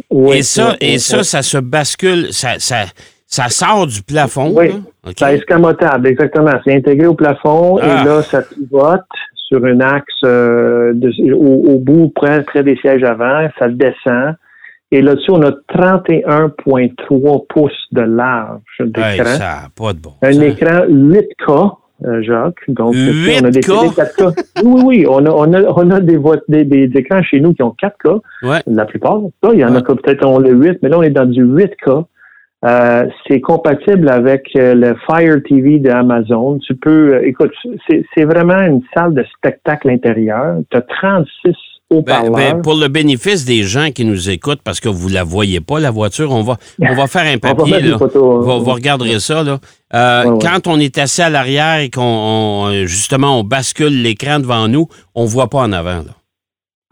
Oui, 0.10 0.38
et 0.38 0.42
ça, 0.42 0.76
et 0.82 0.98
ça, 0.98 1.24
ça 1.24 1.44
se 1.44 1.60
bascule, 1.60 2.34
ça, 2.34 2.58
ça, 2.58 2.86
ça 3.28 3.50
sort 3.50 3.86
du 3.86 4.02
plafond. 4.02 4.52
Oui. 4.56 4.70
là. 4.70 4.74
OK? 5.08 5.14
C'est 5.20 5.36
escamotable, 5.36 6.08
exactement. 6.08 6.52
C'est 6.66 6.74
intégré 6.76 7.06
au 7.06 7.14
plafond 7.14 7.78
Ah. 7.82 8.02
et 8.02 8.06
là, 8.06 8.24
ça 8.24 8.42
pivote 8.42 9.02
sur 9.52 9.64
un 9.66 9.80
axe 9.82 10.14
euh, 10.24 10.94
de- 10.94 11.34
au, 11.34 11.74
au 11.74 11.80
bout, 11.80 12.10
près, 12.16 12.44
près 12.44 12.64
des 12.64 12.76
sièges 12.78 13.04
avant, 13.04 13.48
ça 13.60 13.68
descend. 13.68 14.36
Et 14.94 15.02
là-dessus, 15.02 15.32
on 15.32 15.42
a 15.42 15.52
31,3 15.74 17.46
pouces 17.48 17.72
de 17.92 18.02
large 18.02 18.62
d'écran. 18.80 19.04
Hey, 19.10 19.20
ça 19.38 19.68
pas 19.76 19.94
de 19.94 20.00
bon 20.00 20.12
un 20.22 20.32
écran 20.42 20.86
8K, 20.88 21.78
euh, 22.06 22.22
Jacques. 22.24 22.56
Donc, 22.68 22.94
on 22.96 23.46
a 23.46 23.52
des 23.52 23.62
8K? 23.62 23.66
télé 23.66 23.90
4K. 23.90 24.64
Oui, 24.64 24.82
oui, 24.86 25.06
on 25.08 25.26
a, 25.26 25.30
on 25.30 25.54
a, 25.54 25.62
on 25.64 25.92
a 25.92 26.00
des, 26.00 26.18
des, 26.50 26.66
des 26.66 27.00
écrans 27.00 27.22
chez 27.24 27.40
nous 27.40 27.54
qui 27.54 27.64
ont 27.64 27.76
4K. 27.82 28.20
Ouais. 28.44 28.60
La 28.68 28.86
plupart. 28.86 29.20
Il 29.54 29.60
y 29.60 29.66
en 29.66 29.70
a 29.70 29.78
Ouais. 29.78 29.82
que 29.84 29.94
peut-être 29.94 30.26
on 30.26 30.40
le 30.40 30.52
8, 30.52 30.80
mais 30.84 30.90
là, 30.90 30.98
on 31.00 31.04
est 31.04 31.10
dans 31.10 31.26
du 31.26 31.44
8K. 31.46 32.06
Euh, 32.64 33.08
c'est 33.28 33.42
compatible 33.42 34.08
avec 34.10 34.44
euh, 34.56 34.76
le 34.76 34.96
Fire 35.08 35.38
TV 35.48 35.80
d'Amazon. 35.80 36.60
Tu 36.60 36.76
peux, 36.76 37.16
euh, 37.16 37.26
écoute, 37.28 37.52
c'est 38.16 38.24
vraiment 38.24 38.60
une 38.62 38.82
salle 38.94 39.16
de 39.16 39.26
spectacle 39.36 39.90
intérieur. 39.90 40.58
Tu 40.70 40.78
as 40.78 40.82
36 40.82 41.28
Ben, 41.90 41.98
haut-parleurs. 41.98 42.32
ben, 42.36 42.62
pour 42.62 42.76
le 42.76 42.88
bénéfice 42.88 43.46
des 43.46 43.64
gens 43.64 43.90
qui 43.92 44.06
nous 44.06 44.30
écoutent, 44.30 44.62
parce 44.64 44.80
que 44.80 44.88
vous 44.90 45.10
ne 45.10 45.16
la 45.16 45.24
voyez 45.24 45.60
pas, 45.60 45.80
la 45.80 45.90
voiture, 45.92 46.32
on 46.32 46.44
va, 46.44 46.58
on 46.80 46.94
va 46.94 47.08
faire 47.08 47.24
un 47.24 47.38
On 47.44 47.48
va 47.48 47.56
papier. 47.56 47.82
là. 47.82 47.98
photos, 47.98 48.46
Vous, 48.46 48.52
hein. 48.52 48.60
vous 48.60 48.72
regarderez 48.72 49.20
ça. 49.20 49.44
Là. 49.44 49.58
Euh, 49.96 50.24
Ouais, 50.26 50.30
ouais. 50.30 50.38
Quand 50.42 50.68
on 50.68 50.80
est 50.80 50.98
assis 51.00 51.22
à 51.24 51.30
l'arrière 51.32 51.80
et 51.80 51.90
qu'on 51.90 52.02
on- 52.04 52.72
justement 52.86 53.40
on 53.40 53.44
bascule 53.44 54.04
l'écran 54.04 54.40
devant 54.40 54.68
nous, 54.68 54.88
on 55.16 55.24
ne 55.24 55.28
voit 55.30 55.50
pas 55.50 55.60
en 55.60 55.72
avant. 55.74 55.98
là. 56.04 56.14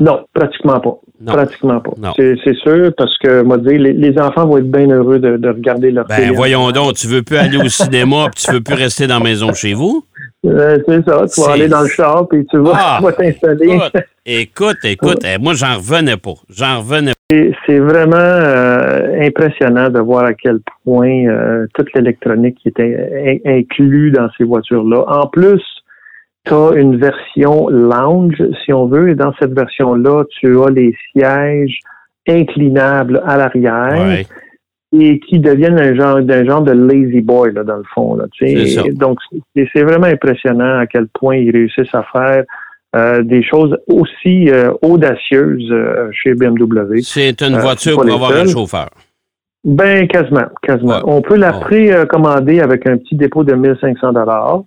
Non, 0.01 0.19
pratiquement 0.33 0.79
pas. 0.79 0.97
Non. 1.21 1.33
Pratiquement 1.33 1.81
pas. 1.81 1.91
C'est 2.15 2.35
c'est 2.45 2.55
sûr 2.55 2.91
parce 2.97 3.17
que, 3.17 3.41
moi, 3.41 3.57
dire, 3.57 3.79
les, 3.79 3.91
les 3.91 4.17
enfants 4.19 4.47
vont 4.47 4.57
être 4.57 4.71
bien 4.71 4.88
heureux 4.89 5.19
de, 5.19 5.35
de 5.35 5.49
regarder 5.49 5.91
leur 5.91 6.05
Ben 6.05 6.15
télé. 6.15 6.29
voyons 6.31 6.71
donc, 6.71 6.93
tu 6.93 7.07
veux 7.07 7.23
plus 7.23 7.35
aller 7.35 7.57
au 7.57 7.67
cinéma 7.67 8.27
puis 8.33 8.45
tu 8.45 8.53
veux 8.53 8.61
plus 8.61 8.75
rester 8.75 9.05
dans 9.05 9.17
la 9.17 9.23
maison 9.25 9.53
chez 9.53 9.73
vous? 9.73 10.05
Euh, 10.45 10.77
c'est 10.88 11.03
ça. 11.05 11.25
Tu 11.33 11.41
vas 11.41 11.51
aller 11.51 11.67
dans 11.67 11.81
le 11.81 11.89
char 11.89 12.25
puis 12.29 12.45
tu 12.49 12.57
vas 12.59 12.71
Ah! 12.73 12.95
tu 12.99 13.03
vas 13.05 13.11
t'installer. 13.11 13.79
Écoute, 14.25 14.77
écoute, 14.85 15.19
eh, 15.25 15.38
moi 15.38 15.53
j'en 15.55 15.75
revenais 15.75 16.15
pas. 16.17 16.35
J'en 16.49 16.79
revenais 16.79 17.11
C'est- 17.29 17.51
C'est 17.65 17.79
vraiment 17.79 18.15
euh, 18.15 19.21
impressionnant 19.21 19.89
de 19.89 19.99
voir 19.99 20.23
à 20.23 20.33
quel 20.33 20.59
point 20.85 21.25
euh, 21.27 21.67
toute 21.75 21.93
l'électronique 21.93 22.57
qui 22.61 22.69
était 22.69 23.39
in- 23.45 23.57
inclus 23.59 24.11
dans 24.11 24.29
ces 24.38 24.45
voitures-là. 24.45 25.03
En 25.07 25.27
plus, 25.27 25.61
tu 26.50 26.53
as 26.53 26.72
une 26.75 26.98
version 26.98 27.70
lounge, 27.70 28.41
si 28.65 28.74
on 28.74 28.88
veut, 28.88 29.10
et 29.10 29.15
dans 29.15 29.34
cette 29.39 29.53
version-là, 29.53 30.24
tu 30.39 30.62
as 30.62 30.70
les 30.70 30.96
sièges 31.12 31.79
inclinables 32.27 33.24
à 33.25 33.38
l'arrière. 33.38 34.08
Ouais. 34.08 34.25
et 34.91 35.20
qui 35.20 35.38
deviennent 35.38 35.79
un 35.79 35.94
genre 35.94 36.20
d'un 36.22 36.44
genre 36.44 36.63
de 36.63 36.72
lazy 36.72 37.22
boy 37.22 37.53
là, 37.53 37.63
dans 37.63 37.77
le 37.77 37.84
fond. 37.94 38.15
Là, 38.15 38.25
tu 38.32 38.48
sais. 38.48 38.65
C'est 38.65 38.82
ça. 38.82 38.84
Donc, 38.94 39.20
c'est 39.56 39.84
vraiment 39.84 40.08
impressionnant 40.08 40.79
à 40.79 40.88
quel 40.88 41.08
point 41.08 41.36
ils 41.36 41.51
réussissent 41.51 41.94
à 41.94 42.03
faire 42.12 42.44
euh, 42.96 43.22
des 43.22 43.44
choses 43.44 43.77
aussi 43.88 44.50
euh, 44.50 44.74
audacieuses 44.82 45.72
euh, 45.72 46.10
chez 46.12 46.34
BMW. 46.34 47.01
C'est 47.03 47.39
une 47.44 47.60
voiture 47.60 48.01
pour 48.01 48.12
avoir 48.12 48.32
un 48.32 48.48
chauffeur. 48.48 48.89
Ben, 49.63 50.08
quasiment, 50.08 50.48
quasiment. 50.63 51.01
On 51.03 51.22
peut 51.22 51.36
la 51.36 51.53
précommander 51.53 52.62
avec 52.62 52.88
un 52.88 52.98
petit 52.98 53.15
dépôt 53.15 53.44
de 53.44 53.53
1500 53.53 54.13
dollars. 54.13 54.63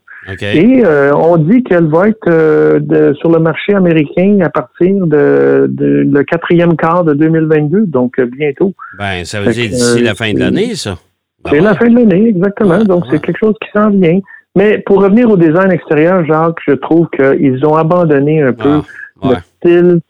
Et 0.55 0.83
euh, 0.85 1.13
on 1.15 1.37
dit 1.37 1.63
qu'elle 1.65 1.87
va 1.89 2.09
être 2.09 2.29
euh, 2.29 2.79
de- 2.81 3.13
sur 3.15 3.31
le 3.31 3.39
marché 3.41 3.75
américain 3.75 4.39
à 4.43 4.51
partir 4.51 5.07
de, 5.07 5.67
de- 5.69 6.07
le 6.09 6.23
quatrième 6.23 6.77
quart 6.77 7.03
de 7.05 7.13
2022, 7.15 7.87
donc 7.87 8.19
euh, 8.19 8.27
bientôt. 8.27 8.73
Ben, 8.99 9.25
ça 9.25 9.41
veut 9.41 9.47
Fait 9.47 9.63
dire 9.63 9.71
d'ici 9.71 10.01
la 10.03 10.15
fin 10.15 10.33
de 10.33 10.39
l'année, 10.39 10.75
ça. 10.77 10.97
Ben 11.45 11.51
C'est 11.51 11.61
la 11.61 11.75
fin 11.75 11.89
de 11.89 11.97
l'année, 11.99 12.29
exactement. 12.29 12.85
Donc 12.85 13.05
c'est 13.11 13.21
quelque 13.21 13.39
chose 13.39 13.55
qui 13.61 13.69
s'en 13.73 13.91
vient. 13.91 14.21
Mais 14.55 14.79
pour 14.79 15.03
revenir 15.03 15.29
au 15.31 15.37
design 15.37 15.73
extérieur, 15.73 16.25
Jacques, 16.27 16.59
je 16.69 16.75
trouve 16.75 17.09
qu'ils 17.17 17.65
ont 17.67 17.75
abandonné 17.75 18.43
un 18.43 18.53
peu 18.53 18.81
Ah, 19.23 19.29
ouais. 19.29 19.35
le 19.63 19.69
style. 19.71 20.01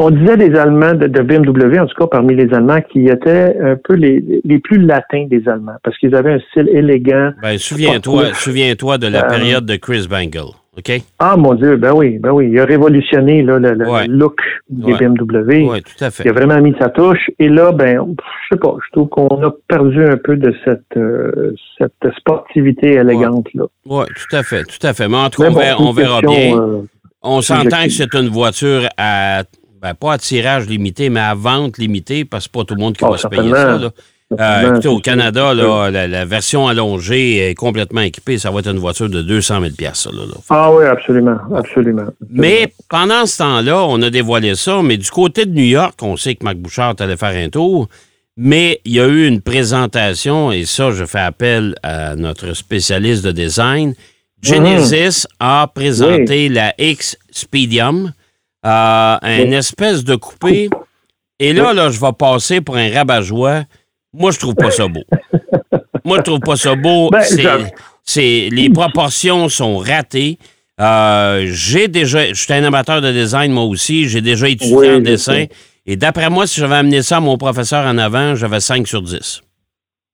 On 0.00 0.10
disait 0.10 0.36
des 0.36 0.56
Allemands 0.58 0.94
de, 0.94 1.06
de 1.06 1.20
BMW, 1.22 1.78
en 1.78 1.86
tout 1.86 1.94
cas 1.96 2.08
parmi 2.08 2.34
les 2.34 2.52
Allemands, 2.52 2.80
qui 2.92 3.06
étaient 3.06 3.56
un 3.62 3.76
peu 3.76 3.94
les, 3.94 4.40
les 4.44 4.58
plus 4.58 4.78
latins 4.78 5.26
des 5.30 5.48
Allemands, 5.48 5.76
parce 5.84 5.96
qu'ils 5.98 6.16
avaient 6.16 6.32
un 6.32 6.40
style 6.50 6.68
élégant. 6.68 7.30
Ben, 7.40 7.56
souviens-toi, 7.58 8.34
souviens-toi 8.34 8.98
de 8.98 9.06
la 9.06 9.24
Euh, 9.24 9.28
période 9.28 9.66
de 9.66 9.76
Chris 9.76 10.08
Bangle. 10.10 10.50
OK? 10.76 10.90
Ah 11.20 11.36
mon 11.36 11.54
Dieu, 11.54 11.76
ben 11.76 11.92
oui, 11.94 12.18
ben 12.18 12.32
oui, 12.32 12.48
il 12.50 12.58
a 12.58 12.64
révolutionné 12.64 13.44
là, 13.44 13.60
le, 13.60 14.08
look 14.08 14.40
des 14.68 14.92
Ouais. 14.94 14.98
BMW. 14.98 15.68
Oui, 15.70 15.80
tout 15.82 16.04
à 16.04 16.10
fait. 16.10 16.24
Il 16.24 16.30
a 16.30 16.32
vraiment 16.32 16.60
mis 16.60 16.74
sa 16.80 16.88
touche. 16.88 17.30
Et 17.38 17.48
là, 17.48 17.70
ben, 17.70 18.00
je 18.18 18.56
sais 18.56 18.58
pas, 18.60 18.74
je 18.84 18.90
trouve 18.90 19.08
qu'on 19.10 19.40
a 19.46 19.54
perdu 19.68 20.04
un 20.04 20.16
peu 20.16 20.36
de 20.36 20.52
cette, 20.64 20.80
euh, 20.96 21.52
cette 21.78 22.12
sportivité 22.18 22.94
élégante 22.94 23.46
là. 23.54 23.66
Oui, 23.86 24.04
tout 24.16 24.34
à 24.36 24.42
fait, 24.42 24.64
tout 24.64 24.84
à 24.84 24.92
fait. 24.92 25.06
Mais 25.06 25.16
en 25.18 25.30
tout 25.30 25.42
cas, 25.42 25.50
on 25.78 25.92
verra, 25.92 26.20
bien. 26.22 26.58
euh, 26.58 26.82
On 27.22 27.40
s'entend 27.40 27.84
que 27.84 27.90
c'est 27.90 28.12
une 28.16 28.28
voiture 28.28 28.88
à, 28.98 29.44
ben, 29.84 29.92
pas 29.92 30.14
à 30.14 30.18
tirage 30.18 30.66
limité, 30.66 31.10
mais 31.10 31.20
à 31.20 31.34
vente 31.34 31.76
limitée, 31.76 32.24
parce 32.24 32.44
que 32.44 32.50
c'est 32.50 32.58
pas 32.58 32.64
tout 32.64 32.74
le 32.74 32.80
monde 32.80 32.96
qui 32.96 33.04
Oh, 33.04 33.10
va 33.10 33.18
se 33.18 33.28
payer 33.28 33.50
ça. 33.50 33.76
Là. 33.76 33.90
Euh, 34.40 34.70
écoutez, 34.70 34.88
au 34.88 34.98
Canada, 34.98 35.52
là, 35.52 35.90
la, 35.90 36.08
la 36.08 36.24
version 36.24 36.66
allongée 36.66 37.50
est 37.50 37.54
complètement 37.54 38.00
équipée. 38.00 38.38
Ça 38.38 38.50
va 38.50 38.60
être 38.60 38.70
une 38.70 38.78
voiture 38.78 39.10
de 39.10 39.20
200 39.20 39.60
000 39.60 39.72
ça, 39.92 40.10
là, 40.10 40.22
là. 40.22 40.34
Ah 40.48 40.72
oui, 40.72 40.86
absolument, 40.86 41.36
absolument. 41.54 42.06
Mais 42.30 42.72
pendant 42.88 43.26
ce 43.26 43.36
temps-là, 43.36 43.84
on 43.84 44.00
a 44.00 44.08
dévoilé 44.08 44.54
ça, 44.54 44.80
mais 44.82 44.96
du 44.96 45.10
côté 45.10 45.44
de 45.44 45.52
New 45.52 45.64
York, 45.64 45.96
on 46.00 46.16
sait 46.16 46.34
que 46.34 46.44
Marc 46.44 46.56
Bouchard 46.56 46.94
allait 47.00 47.18
faire 47.18 47.36
un 47.36 47.50
tour, 47.50 47.88
mais 48.38 48.80
il 48.86 48.92
y 48.92 49.00
a 49.00 49.06
eu 49.06 49.26
une 49.28 49.42
présentation, 49.42 50.50
et 50.50 50.64
ça, 50.64 50.92
je 50.92 51.04
fais 51.04 51.20
appel 51.20 51.74
à 51.82 52.16
notre 52.16 52.54
spécialiste 52.54 53.22
de 53.22 53.32
design. 53.32 53.94
Genesis 54.42 55.26
a 55.40 55.70
présenté 55.74 56.48
la 56.48 56.72
X 56.78 57.18
Speedium, 57.30 58.12
euh, 58.64 59.16
une 59.44 59.52
espèce 59.52 60.04
de 60.04 60.16
coupé. 60.16 60.70
Et 61.40 61.52
là, 61.52 61.72
là, 61.74 61.90
je 61.90 62.00
vais 62.00 62.12
passer 62.18 62.60
pour 62.60 62.76
un 62.76 62.90
rabat-joie. 62.92 63.64
Moi, 64.12 64.30
je 64.30 64.38
trouve 64.38 64.54
pas 64.54 64.70
ça 64.70 64.86
beau. 64.88 65.02
Moi, 66.04 66.18
je 66.18 66.22
trouve 66.22 66.40
pas 66.40 66.56
ça 66.56 66.74
beau. 66.76 67.10
Ben, 67.10 67.22
C'est- 68.04 68.48
les 68.50 68.68
proportions 68.70 69.48
sont 69.48 69.78
ratées. 69.78 70.38
Euh, 70.80 71.46
j'ai 71.50 71.88
déjà, 71.88 72.28
je 72.28 72.34
suis 72.34 72.52
un 72.52 72.62
amateur 72.64 73.00
de 73.00 73.10
design 73.12 73.52
moi 73.52 73.64
aussi. 73.64 74.08
J'ai 74.08 74.20
déjà 74.20 74.48
étudié 74.48 74.76
Oui, 74.76 74.90
en 74.90 75.00
dessin. 75.00 75.32
sais. 75.32 75.48
Et 75.86 75.96
d'après 75.96 76.28
moi, 76.30 76.46
si 76.46 76.60
j'avais 76.60 76.74
amené 76.76 77.02
ça 77.02 77.18
à 77.18 77.20
mon 77.20 77.38
professeur 77.38 77.86
en 77.86 77.96
avant, 77.96 78.34
j'avais 78.34 78.60
5 78.60 78.86
sur 78.88 79.00
10. 79.02 79.40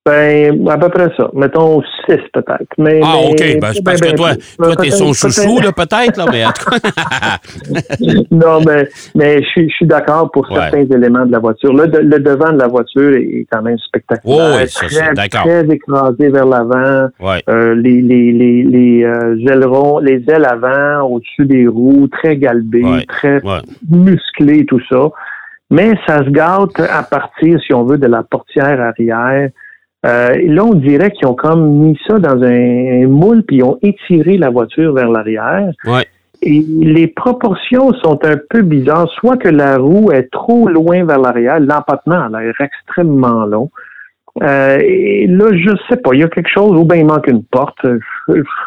Ben, 0.06 0.66
à 0.66 0.78
peu 0.78 0.88
près 0.88 1.08
ça. 1.14 1.28
Mettons 1.34 1.82
6 2.06 2.16
peut-être. 2.32 2.66
Mais, 2.78 3.00
Ah, 3.04 3.16
mais- 3.20 3.30
OK. 3.32 3.60
Ben, 3.60 3.70
c'est 3.74 3.84
parce 3.84 4.00
ben, 4.00 4.10
que 4.12 4.16
toi, 4.16 4.30
toi, 4.56 4.76
t'es 4.76 4.90
son 4.90 5.12
chouchou, 5.12 5.60
là, 5.60 5.72
peut-être, 5.72 6.16
là, 6.16 6.24
mais 6.32 6.46
en 6.46 6.52
tout 6.52 6.70
cas. 6.70 6.78
Non, 8.30 8.60
mais, 8.66 8.88
mais 9.14 9.42
je, 9.42 9.66
suis- 9.68 9.86
d'accord 9.86 10.30
pour 10.30 10.50
Ouais. 10.50 10.56
certains 10.58 10.84
éléments 10.96 11.26
de 11.26 11.32
la 11.32 11.38
voiture. 11.38 11.74
Le, 11.74 11.84
le 11.84 12.18
devant 12.18 12.50
de 12.50 12.58
la 12.58 12.68
voiture 12.68 13.12
est 13.14 13.46
quand 13.52 13.60
même 13.60 13.76
spectaculaire. 13.78 14.36
Oh, 14.54 14.56
oui, 14.58 14.68
ça, 14.68 14.86
c'est- 14.88 14.96
très, 15.00 15.12
d'accord. 15.14 15.42
très 15.42 15.66
écrasé 15.68 16.28
vers 16.30 16.46
l'avant. 16.46 17.08
ouais. 17.20 17.42
Euh, 17.50 17.74
les 17.74 18.00
les, 18.00 18.32
les, 18.32 18.62
les 18.62 19.04
euh, 19.04 19.36
ailerons, 19.52 19.98
les 19.98 20.24
ailes 20.28 20.46
avant, 20.46 21.02
au-dessus 21.08 21.44
des 21.44 21.66
roues, 21.66 22.08
très 22.08 22.38
galbées, 22.38 22.82
Ouais. 22.84 23.04
très 23.06 23.42
Ouais. 23.44 23.60
musclé, 23.90 24.64
tout 24.64 24.80
ça. 24.88 25.10
Mais 25.70 25.92
ça 26.06 26.24
se 26.24 26.30
gâte 26.30 26.80
à 26.80 27.02
partir, 27.02 27.60
si 27.64 27.74
on 27.74 27.84
veut, 27.84 27.98
de 27.98 28.06
la 28.06 28.22
portière 28.22 28.80
arrière. 28.80 29.50
Euh, 30.06 30.34
là, 30.46 30.64
on 30.64 30.74
dirait 30.74 31.10
qu'ils 31.10 31.26
ont 31.26 31.34
comme 31.34 31.68
mis 31.70 31.98
ça 32.06 32.18
dans 32.18 32.42
un, 32.42 33.02
un 33.04 33.06
moule, 33.06 33.42
puis 33.42 33.56
ils 33.56 33.62
ont 33.64 33.78
étiré 33.82 34.38
la 34.38 34.48
voiture 34.50 34.94
vers 34.94 35.10
l'arrière. 35.10 35.70
Ouais. 35.86 36.06
Et 36.42 36.64
les 36.80 37.06
proportions 37.06 37.92
sont 38.02 38.18
un 38.24 38.36
peu 38.48 38.62
bizarres. 38.62 39.10
Soit 39.20 39.36
que 39.36 39.48
la 39.48 39.76
roue 39.76 40.10
est 40.10 40.30
trop 40.32 40.68
loin 40.68 41.04
vers 41.04 41.18
l'arrière, 41.18 41.60
l'empattement 41.60 42.22
a 42.32 42.40
l'air 42.40 42.54
extrêmement 42.60 43.44
long. 43.44 43.70
Euh, 44.42 44.78
et 44.80 45.26
là, 45.26 45.50
je 45.52 45.70
sais 45.88 45.96
pas, 45.96 46.10
il 46.14 46.20
y 46.20 46.22
a 46.22 46.28
quelque 46.28 46.48
chose, 46.48 46.78
ou 46.78 46.84
bien 46.84 46.98
il 46.98 47.04
manque 47.04 47.26
une 47.26 47.42
porte. 47.44 47.84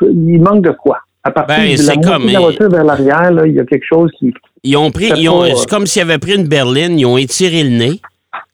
Il 0.01 0.39
manque 0.39 0.63
de 0.63 0.71
quoi? 0.71 0.99
À 1.23 1.31
partir 1.31 1.55
Ben, 1.57 1.75
de 1.75 1.87
la 1.87 1.95
comme- 1.95 2.27
de 2.27 2.33
la 2.33 2.39
voiture 2.41 2.69
vers 2.69 2.83
l'arrière, 2.83 3.31
il 3.45 3.53
y 3.53 3.59
a 3.59 3.65
quelque 3.65 3.85
chose 3.89 4.11
qui... 4.19 4.33
Ils 4.65 4.77
ont 4.77 4.91
pris, 4.91 5.07
c'est 5.07 5.69
comme 5.69 5.87
s'ils 5.87 6.01
avaient 6.03 6.19
pris 6.19 6.35
une 6.35 6.47
berline, 6.47 6.99
ils 6.99 7.05
ont 7.05 7.17
étiré 7.17 7.63
le 7.63 7.69
nez 7.69 8.01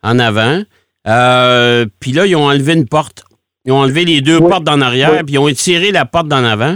en 0.02 0.18
avant, 0.18 0.62
euh, 1.10 1.86
puis 2.00 2.12
là, 2.12 2.26
ils 2.26 2.36
ont 2.36 2.46
enlevé 2.46 2.74
une 2.74 2.88
porte. 2.88 3.24
Ils 3.66 3.72
ont 3.72 3.78
enlevé 3.80 4.06
les 4.06 4.22
deux 4.22 4.38
Oui. 4.38 4.50
portes 4.50 4.64
d'en 4.64 4.82
arrière, 4.82 5.12
Oui. 5.12 5.24
puis 5.26 5.36
ils 5.36 5.40
ont 5.40 5.48
étiré 5.48 5.92
la 5.92 6.06
porte 6.06 6.28
d'en 6.28 6.44
avant. 6.44 6.76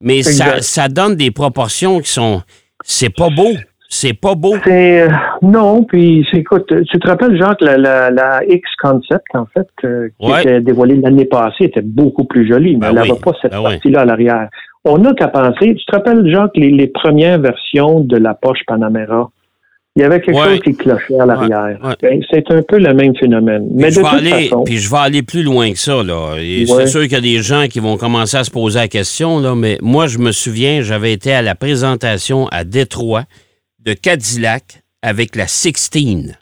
Mais 0.00 0.22
ça, 0.22 0.60
ça 0.60 0.88
donne 0.88 1.16
des 1.16 1.30
proportions 1.30 2.00
qui 2.00 2.10
sont. 2.10 2.42
C'est 2.84 3.14
pas 3.14 3.28
beau. 3.30 3.50
C'est 3.88 4.12
pas 4.14 4.34
beau. 4.34 4.56
Euh, 4.66 5.08
non, 5.42 5.84
puis 5.84 6.26
écoute, 6.32 6.66
tu 6.90 6.98
te 6.98 7.06
rappelles, 7.06 7.38
Jacques, 7.38 7.60
la, 7.60 7.76
la, 7.76 8.10
la 8.10 8.44
X 8.44 8.68
Concept, 8.82 9.24
en 9.34 9.46
fait, 9.46 9.68
euh, 9.84 10.08
qui 10.18 10.26
Ouais. 10.30 10.40
était 10.42 10.60
dévoilée 10.60 10.96
l'année 10.96 11.26
passée, 11.26 11.64
était 11.64 11.80
beaucoup 11.82 12.24
plus 12.24 12.48
jolie, 12.48 12.72
mais 12.74 12.80
Ben 12.80 12.96
elle 12.96 13.02
oui, 13.02 13.08
n'avait 13.10 13.20
pas 13.20 13.32
cette 13.40 13.52
ben 13.52 13.62
partie-là 13.62 14.00
à 14.00 14.04
l'arrière. 14.04 14.48
On 14.84 14.98
n'a 14.98 15.14
qu'à 15.14 15.28
penser, 15.28 15.74
tu 15.76 15.84
te 15.86 15.92
rappelles, 15.94 16.28
Jacques, 16.28 16.56
les, 16.56 16.70
les 16.70 16.88
premières 16.88 17.38
versions 17.38 18.00
de 18.00 18.16
la 18.16 18.34
Porsche 18.34 18.64
Panamera, 18.66 19.30
il 19.96 20.02
y 20.02 20.04
avait 20.04 20.20
quelque 20.20 20.36
Ouais. 20.36 20.48
chose 20.56 20.60
qui 20.60 20.74
clochait 20.74 21.20
à 21.20 21.26
l'arrière. 21.26 21.78
Ouais. 21.84 21.94
Ben, 22.02 22.20
C'est 22.30 22.50
un 22.50 22.62
peu 22.62 22.78
le 22.78 22.92
même 22.94 23.14
phénomène. 23.16 23.66
Puis 23.68 23.76
Mais 23.76 23.90
je 23.90 24.00
de 24.00 24.04
vais 24.04 24.10
toute 24.10 24.18
aller, 24.18 24.48
façon, 24.48 24.64
puis 24.64 24.78
je 24.78 24.90
vais 24.90 24.96
aller 24.98 25.22
plus 25.22 25.42
loin 25.42 25.70
que 25.72 25.78
ça. 25.78 26.02
Là. 26.02 26.34
C'est 26.38 26.86
sûr 26.86 27.02
qu'il 27.02 27.12
y 27.12 27.16
a 27.16 27.20
des 27.20 27.42
gens 27.42 27.66
qui 27.68 27.78
vont 27.80 27.96
commencer 27.96 28.36
à 28.36 28.44
se 28.44 28.50
poser 28.50 28.80
la 28.80 28.88
question, 28.88 29.38
là, 29.40 29.54
mais 29.54 29.78
moi, 29.82 30.06
je 30.06 30.18
me 30.18 30.32
souviens, 30.32 30.82
j'avais 30.82 31.12
été 31.12 31.32
à 31.32 31.42
la 31.42 31.54
présentation 31.54 32.48
à 32.48 32.64
Détroit 32.64 33.24
de 33.84 33.92
Cadillac 33.94 34.82
avec 35.02 35.36
la 35.36 35.46
16. 35.46 36.34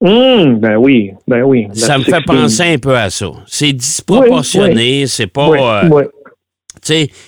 Hum, 0.00 0.60
ben 0.60 0.76
oui, 0.76 1.10
ben 1.26 1.42
oui. 1.42 1.66
Ça 1.72 1.98
me 1.98 2.04
fait 2.04 2.12
16. 2.12 2.22
penser 2.24 2.62
un 2.62 2.78
peu 2.78 2.96
à 2.96 3.10
ça. 3.10 3.26
C'est 3.46 3.72
disproportionné, 3.72 5.06
c'est 5.08 5.26
pas. 5.26 5.82
Euh, 5.84 6.04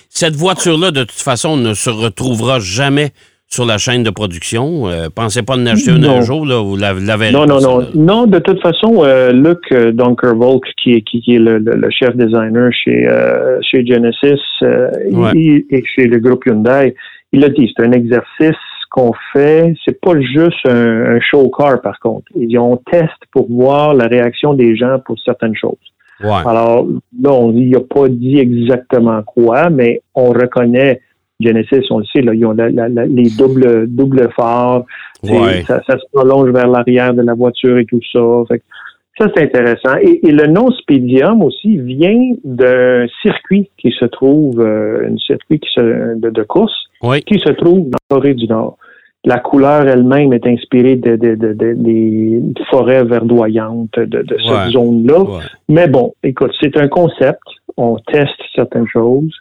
cette 0.09 0.35
voiture-là, 0.35 0.91
de 0.91 1.01
toute 1.03 1.11
façon, 1.19 1.57
ne 1.57 1.73
se 1.73 1.89
retrouvera 1.89 2.59
jamais 2.61 3.11
sur 3.51 3.65
la 3.65 3.77
chaîne 3.77 4.03
de 4.03 4.09
production. 4.09 4.87
Euh, 4.87 5.09
pensez 5.13 5.43
pas 5.43 5.57
de 5.57 5.61
une 5.61 5.97
Non. 6.01 6.17
un 6.17 6.21
jour, 6.21 6.45
là, 6.45 6.61
vous 6.61 6.77
la, 6.77 6.93
la 6.93 7.17
verrez 7.17 7.33
Non, 7.33 7.45
non, 7.45 7.59
non. 7.59 7.85
Non, 7.95 8.25
de 8.25 8.39
toute 8.39 8.61
façon, 8.61 9.03
euh, 9.03 9.31
Luc 9.33 9.59
euh, 9.73 9.91
Dunkervolk, 9.91 10.63
qui 10.81 10.93
est, 10.93 11.01
qui, 11.01 11.21
qui 11.21 11.35
est 11.35 11.39
le, 11.39 11.57
le- 11.59 11.73
le 11.75 11.89
chef 11.91 12.15
designer 12.15 12.71
chez, 12.71 13.05
euh, 13.07 13.59
chez 13.61 13.85
Genesis 13.85 14.39
Ouais. 14.61 15.31
il- 15.35 15.65
et 15.69 15.83
chez 15.95 16.07
le 16.07 16.19
groupe 16.19 16.45
Hyundai, 16.45 16.95
il 17.33 17.43
a 17.43 17.49
dit, 17.49 17.71
c'est 17.75 17.83
un 17.85 17.91
exercice 17.91 18.55
qu'on 18.89 19.11
fait, 19.33 19.73
c'est 19.85 19.99
pas 19.99 20.19
juste 20.19 20.65
un, 20.65 21.15
un 21.15 21.19
show 21.19 21.49
car, 21.57 21.81
par 21.81 21.99
contre. 21.99 22.25
Ils 22.35 22.57
ont 22.57 22.77
test 22.89 23.09
pour 23.33 23.51
voir 23.51 23.93
la 23.93 24.07
réaction 24.07 24.53
des 24.53 24.77
gens 24.77 24.97
pour 25.05 25.17
certaines 25.19 25.55
choses. 25.55 25.75
Ouais. 26.23 26.29
Alors, 26.45 26.85
là, 27.21 27.31
on 27.31 27.51
il 27.53 27.71
n'a 27.71 27.79
pas 27.81 28.07
dit 28.07 28.37
exactement 28.37 29.21
quoi, 29.23 29.69
mais 29.69 30.01
on 30.15 30.29
reconnaît 30.29 31.01
Genesis, 31.41 31.85
on 31.91 31.99
le 31.99 32.05
sait, 32.05 32.21
là, 32.21 32.33
ils 32.33 32.45
ont 32.45 32.53
la- 32.53 32.69
la- 32.69 32.89
la- 32.89 33.05
les 33.05 33.29
doubles, 33.37 33.87
doubles 33.87 34.29
phares, 34.35 34.83
Ouais. 35.23 35.63
ça, 35.67 35.81
ça 35.87 35.97
se 35.97 36.03
prolonge 36.13 36.49
vers 36.51 36.67
l'arrière 36.67 37.13
de 37.13 37.21
la 37.21 37.33
voiture 37.33 37.77
et 37.77 37.85
tout 37.85 37.99
ça. 38.11 38.19
Fait 38.47 38.61
ça, 39.19 39.27
c'est 39.35 39.43
intéressant. 39.43 39.97
Et, 40.01 40.25
et 40.27 40.31
le 40.31 40.47
nom 40.47 40.71
Speedium 40.71 41.43
aussi 41.43 41.77
vient 41.77 42.31
d'un 42.43 43.05
circuit 43.21 43.69
qui 43.77 43.91
se 43.91 44.05
trouve, 44.05 44.59
euh, 44.61 45.09
un 45.11 45.17
circuit 45.17 45.59
qui 45.59 45.69
se, 45.75 46.15
de, 46.17 46.29
de 46.29 46.43
course 46.43 46.73
Oui. 47.03 47.21
qui 47.21 47.37
se 47.39 47.51
trouve 47.51 47.89
dans 47.89 47.97
la 48.09 48.15
Corée 48.15 48.33
du 48.33 48.47
Nord. 48.47 48.77
La 49.23 49.37
couleur 49.37 49.87
elle-même 49.87 50.33
est 50.33 50.47
inspirée 50.47 50.95
de, 50.95 51.15
de- 51.15 51.35
de- 51.35 51.53
de- 51.53 51.73
des 51.75 52.41
forêts 52.71 53.03
verdoyantes 53.03 53.99
de, 53.99 54.05
de 54.05 54.35
cette 54.43 54.49
Ouais. 54.49 54.69
zone-là. 54.71 55.19
Ouais. 55.21 55.39
Mais 55.69 55.87
bon, 55.87 56.13
écoute, 56.23 56.53
c'est 56.59 56.75
un 56.77 56.87
concept. 56.87 57.43
On 57.77 57.97
teste 58.11 58.41
certaines 58.55 58.87
choses. 58.87 59.31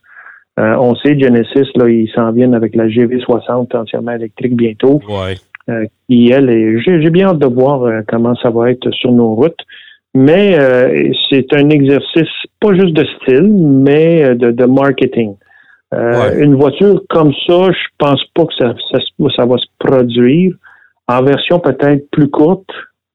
Euh, 0.58 0.74
on 0.78 0.94
sait, 0.96 1.18
Genesis, 1.18 1.68
là, 1.76 1.88
ils 1.88 2.10
s'en 2.14 2.32
viennent 2.32 2.54
avec 2.54 2.74
la 2.74 2.86
GV60 2.88 3.74
entièrement 3.76 4.12
électrique 4.12 4.56
bientôt. 4.56 5.00
Ouais. 5.08 5.36
Euh, 5.68 5.86
qui, 6.08 6.30
elle, 6.30 6.50
est- 6.50 6.78
j'ai 6.80 7.10
bien 7.10 7.28
hâte 7.28 7.38
de 7.38 7.46
voir 7.46 7.84
euh, 7.84 8.00
comment 8.08 8.34
ça 8.36 8.50
va 8.50 8.70
être 8.70 8.90
sur 8.90 9.12
nos 9.12 9.34
routes. 9.34 9.60
Mais 10.14 10.58
euh, 10.58 11.12
c'est 11.30 11.46
un 11.54 11.70
exercice 11.70 12.28
pas 12.60 12.74
juste 12.74 12.94
de 12.94 13.04
style, 13.22 13.48
mais 13.48 14.34
de, 14.34 14.50
de 14.50 14.64
marketing. 14.64 15.36
Une 16.38 16.54
voiture 16.56 17.02
comme 17.08 17.32
ça, 17.46 17.70
je 17.70 17.88
pense 17.98 18.22
pas 18.34 18.44
que 18.46 18.54
ça, 18.58 18.74
ça, 18.92 18.98
ça 19.36 19.44
va 19.46 19.56
se 19.58 19.66
produire. 19.78 20.54
En 21.08 21.22
version 21.22 21.58
peut-être 21.60 22.08
plus 22.10 22.28
courte, 22.28 22.70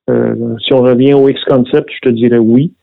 si 0.10 0.74
on 0.74 0.82
revient 0.82 1.14
au 1.14 1.28
X-Concept, 1.30 1.90
je 1.90 2.10
te 2.10 2.14
dirais 2.14 2.38
oui. 2.38 2.74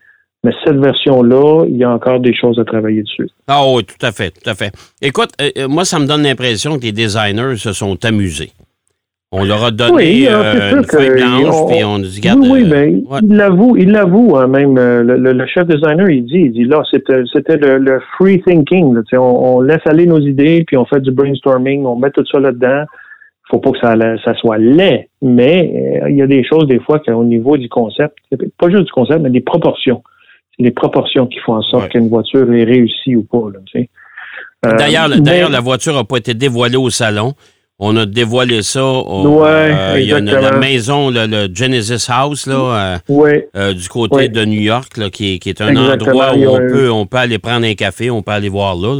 Mais 0.44 0.52
cette 0.64 0.76
version-là, 0.78 1.66
il 1.68 1.76
y 1.76 1.84
a 1.84 1.90
encore 1.92 2.18
des 2.18 2.34
choses 2.34 2.58
à 2.58 2.64
travailler 2.64 3.02
dessus. 3.02 3.28
Ah 3.46 3.62
oui, 3.68 3.84
tout 3.84 4.04
à 4.04 4.10
fait, 4.10 4.30
tout 4.30 4.50
à 4.50 4.54
fait. 4.54 4.72
Écoute, 5.00 5.30
euh, 5.40 5.50
euh, 5.56 5.68
moi, 5.68 5.84
ça 5.84 5.98
me 6.00 6.06
donne 6.06 6.22
l'impression 6.24 6.78
que 6.78 6.82
les 6.84 6.92
designers 6.92 7.56
se 7.56 7.72
sont 7.72 8.04
amusés. 8.04 8.50
On 9.34 9.44
leur 9.44 9.64
a 9.64 9.70
donné 9.70 9.92
Oui, 9.94 10.26
euh, 10.28 10.52
c'est 10.52 10.68
sûr 10.68 10.76
une 10.78 10.84
feuille 10.84 11.08
que 11.08 11.14
blanche, 11.42 11.54
on- 11.54 11.66
puis 11.68 11.84
on 11.84 11.98
dit, 12.00 12.20
regarde... 12.20 12.40
oui, 12.40 12.48
oui, 12.50 12.72
euh, 12.72 12.86
ouais. 13.14 13.20
il 13.22 13.34
l'avoue, 13.36 13.76
il 13.78 13.90
l'avoue, 13.90 14.36
hein, 14.36 14.46
même 14.46 14.76
euh, 14.76 15.02
le, 15.02 15.16
le- 15.16 15.32
le 15.32 15.46
chef 15.46 15.66
designer, 15.66 16.10
il 16.10 16.24
dit, 16.26 16.40
il 16.46 16.52
dit 16.52 16.64
là, 16.64 16.82
c'était, 16.90 17.56
le, 17.56 17.78
le 17.78 18.00
free 18.18 18.42
thinking. 18.42 18.94
là, 18.94 19.00
on, 19.18 19.56
on 19.56 19.60
laisse 19.62 19.80
aller 19.86 20.04
nos 20.06 20.20
idées, 20.20 20.64
puis 20.66 20.76
on 20.76 20.84
fait 20.84 21.00
du 21.00 21.12
brainstorming, 21.12 21.86
on 21.86 21.96
met 21.96 22.10
tout 22.10 22.24
ça 22.30 22.40
là-dedans. 22.40 22.84
Faut 23.50 23.58
pas 23.58 23.70
que 23.70 23.78
ça, 23.78 23.94
ça 24.24 24.34
soit 24.34 24.58
laid, 24.58 25.08
mais 25.22 26.00
euh, 26.02 26.10
il 26.10 26.16
y 26.16 26.22
a 26.22 26.26
des 26.26 26.44
choses 26.44 26.66
des 26.66 26.80
fois 26.80 26.98
qu'au 26.98 27.24
niveau 27.24 27.56
du 27.56 27.68
concept, 27.70 28.18
pas 28.58 28.68
juste 28.70 28.84
du 28.84 28.92
concept, 28.92 29.20
mais 29.20 29.30
des 29.30 29.40
proportions. 29.40 30.02
C'est 30.56 30.64
les 30.64 30.70
proportions 30.70 31.26
qui 31.26 31.38
font 31.40 31.54
en 31.54 31.62
sorte 31.62 31.84
Ouais. 31.84 31.88
qu'une 31.90 32.08
voiture 32.08 32.52
est 32.52 32.64
réussie 32.64 33.16
ou 33.16 33.22
pas. 33.22 33.38
Euh, 34.64 34.76
D'ailleurs, 34.76 35.08
mais- 35.08 35.48
la 35.50 35.60
voiture 35.60 35.94
n'a 35.94 36.04
pas 36.04 36.18
été 36.18 36.34
dévoilée 36.34 36.76
au 36.76 36.90
salon. 36.90 37.34
On 37.78 37.96
a 37.96 38.06
dévoilé 38.06 38.62
ça. 38.62 38.84
au- 38.84 39.40
Ouais, 39.40 39.48
euh, 39.50 39.94
Il 39.98 40.06
y 40.06 40.12
a 40.12 40.18
une- 40.18 40.26
la 40.30 40.52
maison, 40.56 41.10
le, 41.10 41.26
le 41.26 41.48
Genesis 41.52 42.06
House, 42.08 42.46
là, 42.46 42.54
euh, 42.54 42.96
ouais, 43.08 43.48
euh, 43.56 43.72
du 43.72 43.88
côté 43.88 44.14
Ouais. 44.14 44.28
de 44.28 44.44
New 44.44 44.60
York, 44.60 44.96
là, 44.98 45.10
qui, 45.10 45.34
est, 45.34 45.38
qui 45.40 45.48
est 45.48 45.60
un 45.60 45.68
Exactement, 45.70 46.10
endroit 46.20 46.36
où 46.36 46.46
on 46.54 46.58
peut, 46.58 46.90
on 46.92 47.06
peut 47.06 47.16
aller 47.16 47.38
prendre 47.40 47.66
un 47.66 47.74
café, 47.74 48.08
on 48.10 48.22
peut 48.22 48.30
aller 48.30 48.50
voir 48.50 48.76
là. 48.76 48.94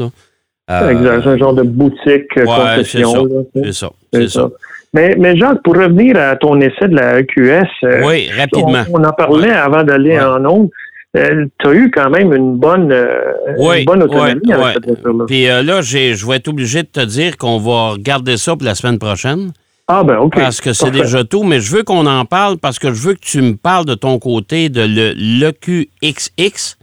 là. 0.69 0.91
Exact, 0.91 1.27
un 1.27 1.37
genre 1.37 1.55
de 1.55 1.63
boutique 1.63 2.29
concession. 2.35 3.29
C'est 3.55 3.73
ça. 3.73 3.91
C'est 4.13 4.29
ça. 4.29 4.41
ça. 4.41 4.51
Mais, 4.95 5.15
mais 5.19 5.37
Jacques, 5.37 5.63
pour 5.63 5.75
revenir 5.77 6.17
à 6.17 6.35
ton 6.37 6.61
essai 6.61 6.89
de 6.89 6.97
la 6.97 7.21
EQS, 7.21 7.69
Oui, 8.05 8.31
rapidement. 8.37 8.83
on, 8.93 9.01
on 9.01 9.05
en 9.05 9.13
parlait 9.13 9.51
avant 9.51 9.85
d'aller 9.85 10.19
en 10.19 10.45
ondes. 10.45 10.71
Tu 11.15 11.69
as 11.69 11.73
eu 11.75 11.91
quand 11.91 12.09
même 12.11 12.33
une 12.33 12.57
bonne, 12.57 12.91
euh, 12.91 13.33
Oui, 13.59 13.81
une 13.81 13.85
bonne 13.85 14.03
autonomie 14.03 14.41
oui, 14.45 14.53
avec 14.53 14.65
oui. 14.67 14.71
cette 14.75 14.87
voiture-là. 14.87 15.25
Puis 15.27 15.49
euh, 15.49 15.63
là, 15.63 15.83
je 15.83 16.27
vais 16.27 16.37
être 16.37 16.49
obligé 16.49 16.83
de 16.83 16.89
te 16.89 17.05
dire 17.05 17.37
qu'on 17.37 17.59
va 17.59 17.91
regarder 17.91 18.37
ça 18.37 18.57
pour 18.57 18.65
la 18.65 18.75
semaine 18.75 18.99
prochaine. 18.99 19.53
Ah 19.89 20.05
ben 20.05 20.17
OK. 20.19 20.37
Parce 20.37 20.61
que 20.61 20.73
c'est 20.73 20.91
déjà 20.91 21.23
tout, 21.25 21.43
mais 21.43 21.61
je 21.61 21.75
veux 21.77 21.83
qu'on 21.83 22.07
en 22.07 22.25
parle 22.25 22.57
parce 22.57 22.79
que 22.79 22.95
je 22.95 23.09
veux 23.09 23.15
que 23.15 23.21
tu 23.21 23.43
me 23.43 23.57
parles 23.57 23.85
de 23.85 23.95
ton 23.95 24.19
côté 24.19 24.69
de 24.71 24.81
le 24.81 25.13
l'EQXX 25.17 26.79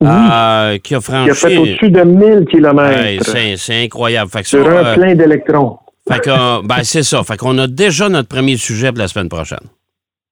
Oui. 0.00 0.08
euh, 0.08 0.78
qui 0.78 0.94
a 0.94 0.98
Il 0.98 1.30
a 1.30 1.34
fait 1.34 1.34
franchi. 1.34 1.56
au-dessus 1.58 1.90
de 1.90 2.02
1000 2.02 2.22
Ouais, 2.38 2.44
kilomètres 2.46 3.24
c'est 3.26 3.56
c'est 3.56 3.84
incroyable. 3.84 4.30
Fait 4.30 4.42
que 4.42 4.48
ça, 4.48 4.56
sur 4.58 4.68
un 4.68 4.84
euh, 4.84 4.94
plein 4.94 5.14
d'électrons. 5.14 5.78
fait 6.08 6.20
que, 6.20 6.30
euh, 6.30 6.62
ben, 6.64 6.82
c'est 6.84 7.02
ça. 7.02 7.22
Fait 7.24 7.36
qu'on 7.36 7.58
a 7.58 7.66
déjà 7.66 8.08
notre 8.08 8.28
premier 8.28 8.56
sujet 8.56 8.88
pour 8.92 8.98
la 8.98 9.08
semaine 9.08 9.28
prochaine. 9.28 9.58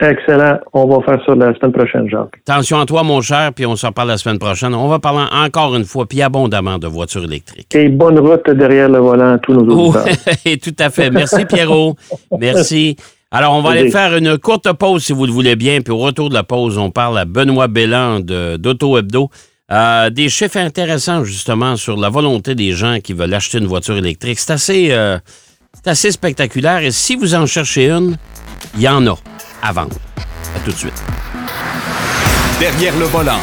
Excellent. 0.01 0.59
On 0.73 0.87
va 0.87 1.05
faire 1.05 1.21
ça 1.25 1.35
la 1.37 1.55
semaine 1.55 1.73
prochaine, 1.73 2.09
Jacques. 2.11 2.41
Attention 2.49 2.81
à 2.81 2.87
toi, 2.87 3.05
mon 3.05 3.21
cher, 3.21 3.53
puis 3.55 3.67
on 3.67 3.77
s'en 3.77 3.93
parle 3.93 4.09
la 4.09 4.19
semaine 4.19 4.39
prochaine. 4.39 4.75
On 4.75 4.89
va 4.89 4.99
parler 4.99 5.25
encore 5.33 5.77
une 5.77 5.85
fois, 5.85 6.07
puis 6.07 6.21
abondamment 6.23 6.79
de 6.79 6.89
voitures 6.89 7.23
électriques. 7.25 7.73
Et 7.77 7.89
bonne 7.89 8.19
route 8.19 8.51
derrière 8.51 8.89
le 8.89 8.99
volant 8.99 9.35
à 9.35 9.39
tous 9.39 9.53
nos 9.53 9.63
Oh, 9.71 9.95
auditeurs. 9.95 10.59
tout 10.63 10.75
à 10.81 10.91
fait. 10.91 11.11
Merci, 11.11 11.45
Pierrot. 11.45 11.95
Merci. 12.37 12.97
Alors, 13.31 13.55
on 13.55 13.63
va 13.63 13.71
aller 13.71 13.91
faire 13.91 14.17
une 14.17 14.37
courte 14.39 14.73
pause, 14.73 15.05
si 15.05 15.13
vous 15.13 15.25
le 15.25 15.33
voulez 15.33 15.55
bien. 15.57 15.81
Puis 15.83 15.93
au 15.93 15.99
retour 15.99 16.29
de 16.31 16.35
la 16.35 16.43
pause, 16.43 16.79
on 16.79 16.91
parle 16.91 17.17
à 17.19 17.25
Benoît 17.25 17.69
Belland 17.69 18.21
de- 18.21 18.57
d'Auto 18.57 18.99
Hebdo. 18.99 19.31
Euh, 19.71 20.11
des 20.11 20.29
chiffres 20.29 20.59
intéressants, 20.59 21.23
justement, 21.25 21.77
sur 21.77 21.97
la 21.97 22.09
volonté 22.11 22.55
des 22.57 22.73
gens 22.73 22.99
qui 23.03 23.13
veulent 23.15 23.33
acheter 23.33 23.59
une 23.59 23.67
voiture 23.67 23.97
électrique. 23.97 24.39
C'est 24.41 24.53
assez, 24.53 24.89
euh, 24.91 25.17
c'est 25.73 25.89
assez 25.89 26.11
spectaculaire. 26.11 26.81
Et 26.83 26.91
si 26.91 27.15
vous 27.15 27.35
en 27.35 27.47
cherchez 27.47 27.89
une, 27.89 28.17
il 28.75 28.83
y 28.83 28.89
en 28.89 29.07
a 29.07 29.15
à 29.63 29.73
vendre. 29.73 29.97
À 30.57 30.61
tout 30.61 30.73
de 30.73 30.77
suite. 30.77 31.03
Derrière 32.59 32.97
le 32.97 33.07
volant. 33.07 33.41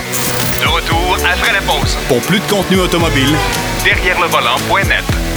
De 0.62 0.68
retour 0.68 1.18
après 1.34 1.54
la 1.54 1.62
pause. 1.62 1.98
Pour 2.08 2.22
plus 2.22 2.40
de 2.40 2.46
contenu 2.50 2.80
automobile, 2.80 3.36
Derrière 3.84 4.20
le 4.20 4.28
volant.net. 4.28 5.29